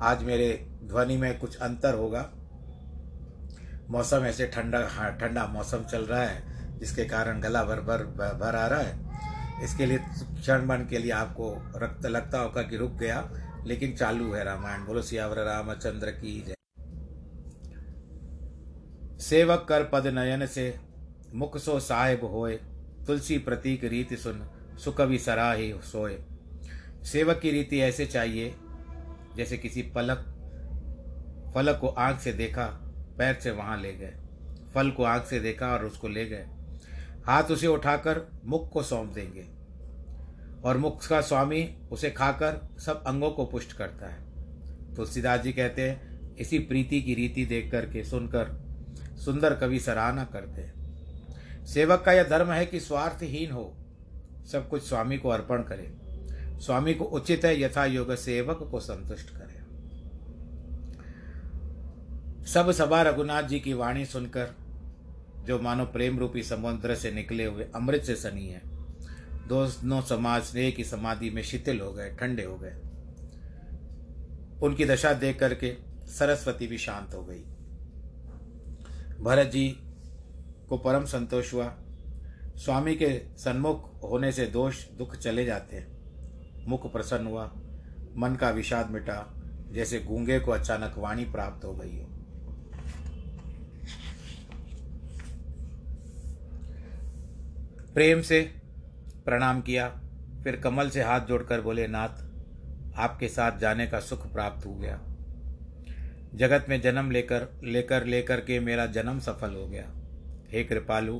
आज 0.00 0.22
मेरे 0.22 0.66
ध्वनि 0.84 1.16
में 1.16 1.38
कुछ 1.38 1.56
अंतर 1.56 1.94
होगा। 1.94 2.30
मौसम 3.90 4.24
ऐसे 4.24 4.46
ठंडा 4.46 4.80
ठंडा 5.20 5.46
मौसम 5.46 5.78
चल 5.78 6.02
रहा 6.02 6.22
है। 6.22 6.61
जिसके 6.82 7.04
कारण 7.04 7.40
गला 7.40 7.64
भर 7.64 7.80
भर 7.80 8.04
भर 8.34 8.56
आ 8.56 8.66
रहा 8.66 8.80
है। 8.80 9.64
इसके 9.64 9.86
लिए 9.86 9.98
क्षण 10.20 10.66
मन 10.66 10.86
के 10.90 10.98
लिए 10.98 11.10
आपको 11.10 11.54
रक्त 11.76 12.06
लगता 12.06 12.38
होगा 12.38 12.62
कि 12.62 12.76
रुक 12.76 12.92
गया, 12.92 13.30
लेकिन 13.66 13.92
चालू 13.92 14.32
है 14.32 14.44
रामायण। 14.44 14.84
बोलो, 14.84 15.02
सियावर 15.02 15.36
रामचंद्र 15.36 16.10
की 16.10 16.44
जय। 16.48 16.54
सेवक 19.22 19.66
कर 19.68 19.84
पद 19.84 20.06
नयन 20.06 20.46
से, 20.46 20.80
मुख 21.34 21.58
सो 21.58 21.80
साहेब 21.80 22.24
होए, 22.24 22.56
तुलसी 23.06 23.38
प्रतीक 23.38 23.84
रीति 23.84 24.16
सुन, 24.16 24.42
सुकवि 24.84 25.18
सराही 25.18 25.74
सोए। 25.82 26.18
सेवक 27.04 27.38
की 27.38 27.50
रीति 27.50 27.80
ऐसे 27.80 28.06
चाहिए, 28.06 28.54
जैसे 29.36 29.58
किसी 29.58 29.82
पलक 29.82 30.28
फलक 31.54 31.78
को 31.80 31.88
आँख 31.88 32.20
से 32.20 32.32
देखा, 32.32 32.66
पैर 33.18 33.34
से 33.34 33.50
वहाँ 33.50 33.80
ले 33.80 33.92
गए। 33.92 34.14
फल 34.74 34.90
को 34.90 35.04
आँख 35.04 35.26
से 35.26 35.40
देखा 35.40 35.66
और 35.68 35.84
उसको 35.84 36.08
ले 36.08 36.24
गए। 36.24 36.46
हाथ 37.26 37.44
उसे 37.44 37.66
उठाकर 37.66 38.40
मुख 38.44 38.72
को 38.72 38.82
सौंप 38.82 39.12
देंगे। 39.12 39.44
और 40.64 40.76
मुख 40.76 41.06
का 41.06 41.20
स्वामी 41.20 41.78
उसे 41.92 42.10
खाकर 42.10 42.76
सब 42.78 43.04
अंगों 43.04 43.30
को 43.30 43.46
पुष्ट 43.46 43.72
करता 43.72 44.06
है। 44.06 44.22
तुलसीदास 44.94 45.40
जी 45.40 45.52
कहते 45.52 45.90
हैं, 45.90 46.12
इसी 46.36 46.58
प्रीति 46.58 47.02
की 47.02 47.14
रीति 47.14 47.46
देख 47.46 47.70
करके 47.70 48.04
सुनकर 48.04 48.62
सुंदर 49.24 49.54
कवि 49.54 49.78
सराहना 49.78 50.24
करते 50.24 50.62
हैं। 50.62 50.82
सेवक 51.64 52.02
का 52.02 52.12
यह 52.12 52.22
धर्म 52.22 52.50
है 52.50 52.66
कि 52.66 52.80
स्वार्थहीन 52.80 53.50
हो, 53.50 53.76
सब 54.52 54.68
कुछ 54.68 54.88
स्वामी 54.88 55.18
को 55.18 55.28
अर्पण 55.28 55.62
करे। 55.62 55.92
स्वामी 56.60 56.94
को 56.94 57.04
उचित 57.04 57.44
है, 57.44 57.60
यथा 57.60 57.84
योग 57.84 58.14
सेवक 58.14 58.68
को 58.70 58.80
संतुष्ट 58.80 59.30
करे। 59.30 59.52
सब 62.46 62.70
सभा 62.70 63.02
रघुनाथ 63.02 63.42
जी 63.42 63.60
की 63.60 63.72
वाणी 63.72 64.06
सुनकर 64.06 64.61
जो 65.44 65.58
मानो 65.58 65.84
प्रेम 65.84 66.18
रूपी 66.18 66.42
समुद्र 66.42 66.94
से 66.94 67.12
निकले 67.12 67.44
हुए 67.44 67.66
अमृत 67.74 68.02
से 68.02 68.16
सनी 68.16 68.46
है। 68.46 68.62
दोनों 69.48 70.00
समाज 70.02 70.42
स्नेह 70.42 70.70
की 70.70 70.84
समाधि 70.84 71.30
में 71.30 71.42
शिथिल 71.42 71.80
हो 71.80 71.92
गए, 71.92 72.10
ठंडे 72.10 72.44
हो 72.44 72.56
गए। 72.56 72.74
उनकी 74.62 74.84
दशा 74.84 75.12
देख 75.12 75.38
करके 75.38 75.76
सरस्वती 76.06 76.66
भी 76.66 76.78
शांत 76.78 77.14
हो 77.14 77.24
गई। 77.24 77.44
भरत 79.20 79.46
जी 79.46 79.68
को 80.68 80.78
परम 80.78 81.04
संतोष 81.04 81.54
हुआ। 81.54 81.76
स्वामी 82.56 82.94
के 82.94 83.22
सन्मुख 83.38 84.02
होने 84.02 84.32
से 84.32 84.46
दोष, 84.46 84.88
दुख 84.88 85.16
चले 85.16 85.44
जाते 85.44 85.76
हैं। 85.76 85.92
मुख 86.68 86.92
प्रसन्न 86.92 87.26
हुआ, 87.26 87.52
मन 88.16 88.36
का 88.40 88.50
विषाद 88.50 88.90
मिटा, 88.90 89.34
जैसे 89.72 89.98
गूँगे 89.98 90.40
को 90.40 90.50
अचानक 90.50 90.94
वाणी 90.98 91.24
प्राप्त 91.24 91.64
हो 91.64 91.72
गई 91.72 91.98
हो। 92.00 92.11
प्रेम 97.94 98.20
से 98.20 98.40
प्रणाम 99.24 99.60
किया, 99.60 99.88
फिर 100.44 100.56
कमल 100.56 100.90
से 100.90 101.02
हाथ 101.02 101.20
जोड़कर 101.20 101.60
बोले, 101.60 101.86
नाथ, 101.86 102.22
आपके 102.96 103.28
साथ 103.28 103.58
जाने 103.58 103.86
का 103.86 104.00
सुख 104.00 104.32
प्राप्त 104.32 104.66
हो 104.66 104.74
गया। 104.74 105.00
जगत 106.34 106.66
में 106.68 106.80
जन्म 106.80 107.10
लेकर 107.10 107.46
लेकर 107.64 108.04
लेकर 108.04 108.40
के 108.40 108.60
मेरा 108.60 108.86
जन्म 108.86 109.18
सफल 109.18 109.54
हो 109.54 109.66
गया। 109.66 109.84
हे 110.52 110.64
कृपालु, 110.64 111.18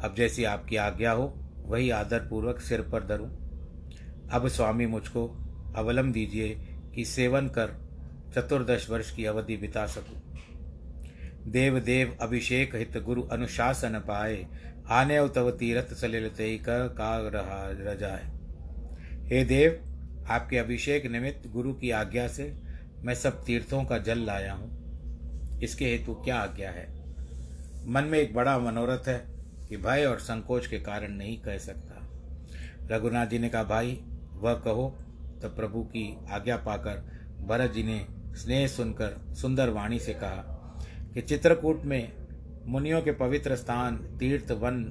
अब 0.00 0.14
जैसी 0.16 0.44
आपकी 0.44 0.76
आज्ञा 0.76 1.12
हो, 1.12 1.52
वही 1.62 1.90
आदर 1.90 2.18
पूर्वक 2.18 2.60
सिर 2.60 2.82
पर 2.82 3.06
धरूं। 3.06 3.28
अब 4.28 4.48
स्वामी 4.48 4.86
मुझको 4.86 5.26
अवलम 5.76 6.12
दीजिए 6.12 6.48
कि 6.94 7.04
सेवन 7.04 7.48
कर, 7.48 7.74
चतुर्दश 8.34 8.90
वर्ष 8.90 9.14
की 9.16 9.24
अवधि 9.24 9.56
बिता 9.56 9.86
सकूँ। 9.86 10.22
देव 11.46 11.78
देव, 11.78 12.16
अभिषेक 12.20 12.74
हित 12.74 12.98
गुरु 12.98 13.22
अनुशासन 13.22 13.98
पाए 13.98 14.46
आने 14.90 15.28
तव 15.28 15.50
तीरथ 15.50 15.94
सलिल 15.94 16.30
कर 16.40 16.88
का 16.88 17.28
रहा 17.28 17.92
रजाए 17.92 18.30
हे। 19.24 19.44
देव, 19.44 19.84
आपके 20.30 20.58
अभिषेक 20.58 21.06
निमित्त 21.06 21.48
गुरु 21.48 21.72
की 21.72 21.90
आज्ञा 21.90 22.28
से 22.28 22.58
मैं 23.02 23.14
सब 23.14 23.44
तीर्थों 23.44 23.84
का 23.84 23.98
जल 23.98 24.18
लाया 24.18 24.52
हूँ। 24.52 24.78
इसके 25.62 25.84
हेतु 25.84 26.14
क्या 26.14 26.36
आज्ञा 26.36 26.70
है? 26.70 27.04
मन 27.86 28.04
में 28.04 28.18
एक 28.18 28.34
बड़ा 28.34 28.58
मनोरथ 28.58 29.08
है 29.08 29.26
कि 29.68 29.76
भय 29.76 30.04
और 30.04 30.18
संकोच 30.18 30.66
के 30.66 30.78
कारण 30.78 31.12
नहीं 31.12 31.38
कह 31.38 31.58
सकता। 31.58 32.08
रघुनाथ 32.96 33.26
जी 33.26 33.38
ने 33.38 33.48
कहा, 33.48 33.62
भाई, 33.62 34.00
वह 34.32 34.54
कहो 34.54 34.98
तो 35.42 35.48
प्रभु 35.48 35.82
की 35.82 36.18
आज्ञा 36.30 36.56
पाकर 36.56 37.18
भरत 37.46 37.72
जी 37.72 37.82
ने 37.82 38.06
स्नेह 38.12 38.66
सुनकर 38.66 39.34
सुंदर 39.34 39.68
वाणी 39.70 39.98
से 39.98 40.14
कहा 40.14 40.44
कि 41.14 41.20
चित्रकूट 41.20 41.82
में 41.84 42.12
मुनियों 42.68 43.02
के 43.02 43.12
पवित्र 43.12 43.56
स्थान, 43.56 43.96
तीर्थ 43.96 44.50
वन, 44.50 44.84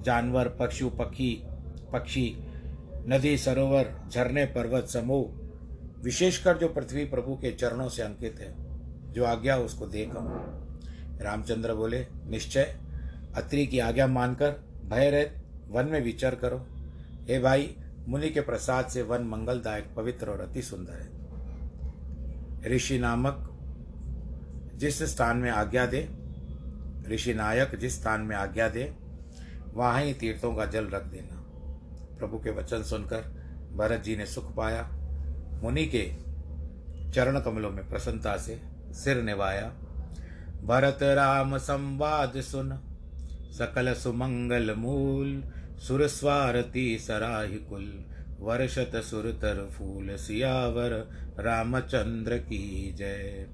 जानवर 0.00 0.48
पशु 0.48 0.90
पक्षी 0.90 1.42
पक्षी, 1.92 2.36
नदी, 3.08 3.38
सरोवर, 3.38 4.08
झरने, 4.12 4.44
पर्वत 4.44 4.86
समूह, 4.88 5.24
विशेषकर 6.02 6.58
जो 6.58 6.68
पृथ्वी 6.68 7.04
प्रभु 7.04 7.34
के 7.34 7.50
चरणों 7.50 7.88
से 7.88 8.02
अंकित 8.02 8.40
है, 8.40 8.54
जो 9.12 9.24
आज्ञा 9.24 9.56
उसको 9.56 9.86
देखो 9.86 10.18
रामचंद्र 11.24 11.74
बोले, 11.74 12.06
निश्चय, 12.26 12.76
अत्रि 13.36 13.66
की 13.66 13.78
आज्ञा 13.78 14.06
मानकर 14.06 14.50
भय 14.84 15.10
रहित 15.10 15.34
वन 15.68 15.86
में 15.86 16.04
विचार 16.04 16.34
करो। 16.34 16.66
हे 17.28 17.38
भाई, 17.38 17.76
मुनि 18.08 18.30
के 18.30 18.40
प्रसाद 18.40 18.86
से 18.86 19.02
वन 19.02 19.22
मंगलदायक, 19.22 19.94
पवित्र 19.96 20.30
और 20.30 20.40
अति 20.40 20.62
सुंदर 20.62 20.92
है। 20.92 21.20
ऋषि 22.76 22.98
नामक 22.98 23.46
जिस 24.76 25.02
स्थान 25.02 25.36
में 25.36 25.50
आज्ञा 25.50 25.86
दे 25.86 26.19
ऋषि 27.08 27.34
नायक 27.34 27.76
जिस 27.76 28.00
स्थान 28.00 28.20
में 28.20 28.36
आज्ञा 28.36 28.68
दे, 28.68 28.94
वहाँ 29.74 30.02
ही 30.02 30.14
तीर्थों 30.14 30.54
का 30.54 30.66
जल 30.66 30.86
रख 30.86 31.04
देना। 31.04 31.36
प्रभु 32.18 32.38
के 32.38 32.50
वचन 32.50 32.82
सुनकर 32.82 33.20
भरत 33.72 34.00
जी 34.00 34.16
ने 34.16 34.26
सुख 34.26 34.56
पाया। 34.56 34.88
मुनि 35.62 35.86
के 35.86 36.30
चरण 37.10 37.40
कमलों 37.40 37.70
में 37.70 37.88
प्रसन्नता 37.88 38.36
से 38.36 38.62
सिर 38.90 39.22
निभाया। 39.22 39.68
भरत 40.64 40.98
राम 41.02 41.58
संवाद 41.58 42.40
सुन, 42.40 42.70
सकल 43.58 43.94
सुमंगल 43.94 44.74
मूल, 44.74 45.44
सुर 45.78 46.06
स्वारती 46.06 46.98
सराहि 46.98 47.56
कुल। 47.56 48.04
वर्षत 48.38 48.92
सुरतर 48.96 49.68
फूल 49.70 50.16
सियावर, 50.16 50.90
रामचंद्र 51.38 52.38
की 52.38 52.92
जय। 52.92 53.46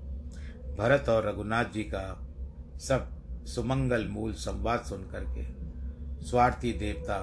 भरत 0.79 1.09
और 1.09 1.29
रघुनाथ 1.29 1.65
जी 1.65 1.83
का 1.83 2.29
सब 2.79 3.16
सुमंगल 3.47 4.07
मूल 4.09 4.33
संवाद 4.35 4.81
सुन 4.81 5.03
करके 5.13 5.45
स्वार्थी 6.27 6.73
देवता 6.73 7.19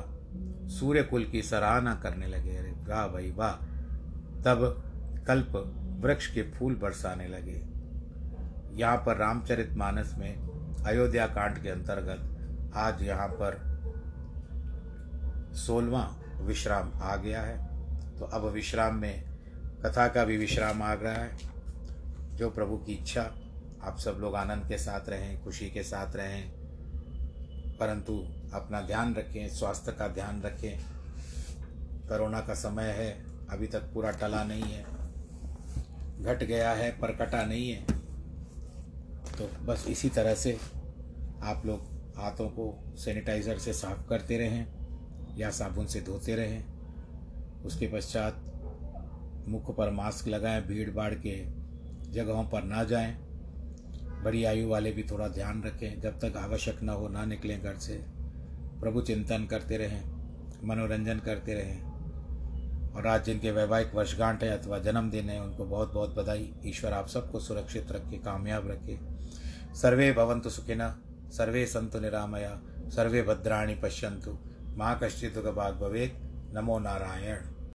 सूर्य 0.69 1.03
कुल 1.03 1.25
की 1.25 1.41
सराहना 1.41 1.93
करने 1.95 2.27
लगे, 2.27 2.55
अरे 2.57 2.71
वाह 2.89 3.07
भाई 3.07 3.31
वाह। 3.31 3.53
तब 4.43 4.62
कल्प 5.27 5.51
वृक्ष 6.01 6.27
के 6.33 6.41
फूल 6.51 6.75
बरसाने 6.75 7.27
लगे। 7.27 7.62
यहाँ 8.79 8.97
पर 8.97 9.17
रामचरित 9.17 9.73
मानस 9.73 10.15
में 10.17 10.83
अयोध्या 10.86 11.27
कांड 11.27 11.62
के 11.63 11.69
अंतर्गत 11.69 12.73
आज 12.77 13.01
यहाँ 13.03 13.27
पर 13.41 13.62
सोलवा 15.57 16.07
विश्राम 16.41 16.91
आ 17.01 17.15
गया 17.15 17.41
है। 17.41 17.57
तो 18.17 18.25
अब 18.25 18.45
विश्राम 18.45 18.95
में 18.95 19.23
कथा 19.86 20.07
का 20.07 20.23
भी 20.25 20.38
विश्राम 20.38 20.81
आ 20.83 20.93
गया 20.95 21.13
है। 21.13 21.38
जो 22.36 22.49
प्रभु 22.49 22.77
की 22.77 22.93
इच्छा 22.93 23.23
आप 23.84 23.98
सब 23.98 24.17
लोग 24.19 24.36
आनंद 24.36 24.67
के 24.67 24.78
साथ 24.78 25.10
रहें, 25.10 25.43
खुशी 25.43 25.69
के 25.69 25.84
साथ 25.84 26.15
रहें। 26.15 26.52
परंतु 27.78 28.28
अपना 28.54 28.82
ध्यान 28.82 29.15
रखें, 29.15 29.50
स्वास्थ्य 29.50 29.91
का 29.91 30.08
ध्यान 30.08 30.41
रखें। 30.41 30.80
कोरोना 32.10 32.41
का 32.41 32.54
समय 32.54 32.84
है, 32.84 33.26
अभी 33.50 33.67
तक 33.67 33.80
पूरा 33.80 34.12
टला 34.12 34.43
नहीं 34.43 34.63
है। 34.63 34.84
घट 36.22 36.43
गया 36.43 36.72
है 36.72 37.00
पर 37.00 37.12
कटा 37.12 37.46
नहीं 37.46 37.69
है। 37.69 37.86
तो 39.38 39.65
बस 39.65 39.86
इसी 39.88 40.10
तरह 40.10 40.36
से 40.36 40.58
आप 41.43 41.65
लोग 41.65 41.82
हाथों 42.17 42.50
को 42.50 42.93
सैनिटाइज़र 42.98 43.58
से 43.58 43.74
साफ़ 43.74 44.08
करते 44.08 44.38
रहें 44.38 44.67
या 45.38 45.50
साबुन 45.50 45.86
से 45.86 46.02
धोते 46.02 46.36
रहें। 46.36 46.63
उसके 47.65 47.88
पश्चात 47.88 48.43
मुख 49.48 49.76
पर 49.76 49.89
मास्क 49.89 50.28
लगाएँ 50.28 50.62
भीड़ 50.62 50.91
भाड़ 50.91 51.13
के 51.13 51.46
जगहों 52.12 52.43
पर 52.43 52.63
ना 52.63 52.84
जाएँ। 52.84 53.33
बड़ी 54.23 54.43
आयु 54.43 54.69
वाले 54.69 54.91
भी 54.91 55.03
थोड़ा 55.03 55.27
ध्यान 55.27 55.63
रखें, 55.63 56.01
जब 56.01 56.19
तक 56.19 56.38
आवश्यक 56.38 56.83
न 56.83 56.89
हो 56.89 57.07
ना 57.07 57.25
निकलें 57.25 57.63
घर 57.63 57.75
से। 57.75 58.05
प्रभु 58.79 59.01
चिंतन 59.01 59.45
करते 59.45 59.77
रहें, 59.77 60.03
मनोरंजन 60.63 61.19
करते 61.19 61.53
रहें। 61.53 61.93
और 62.93 63.07
आज 63.07 63.25
जिनके 63.25 63.51
वैवाहिक 63.51 63.95
वर्षगांठ 63.95 64.43
है 64.43 64.57
अथवा 64.57 64.79
जन्मदिन 64.79 65.29
है, 65.29 65.41
उनको 65.41 65.65
बहुत 65.65 65.93
बहुत 65.93 66.15
बधाई। 66.15 66.53
ईश्वर 66.65 66.93
आप 66.93 67.07
सबको 67.07 67.39
सुरक्षित 67.39 67.91
रखे, 67.91 68.17
कामयाब 68.17 68.71
रखे। 68.71 68.99
सर्वे 69.75 70.13
भवंतु 70.13 70.49
सुखिनः, 70.49 70.95
सर्वे 71.31 71.65
संतु 71.65 71.99
निरामया, 71.99 72.62
सर्वे 72.67 73.23
भद्राणी 73.23 73.75
पश्यंतु 73.75 74.38
माँ 74.77 74.99
कश्चित् 75.03 75.33
दुःखभाग् 75.33 75.79
भवेत्। 75.79 76.23
नमो 76.55 76.79
नारायण। 76.79 77.53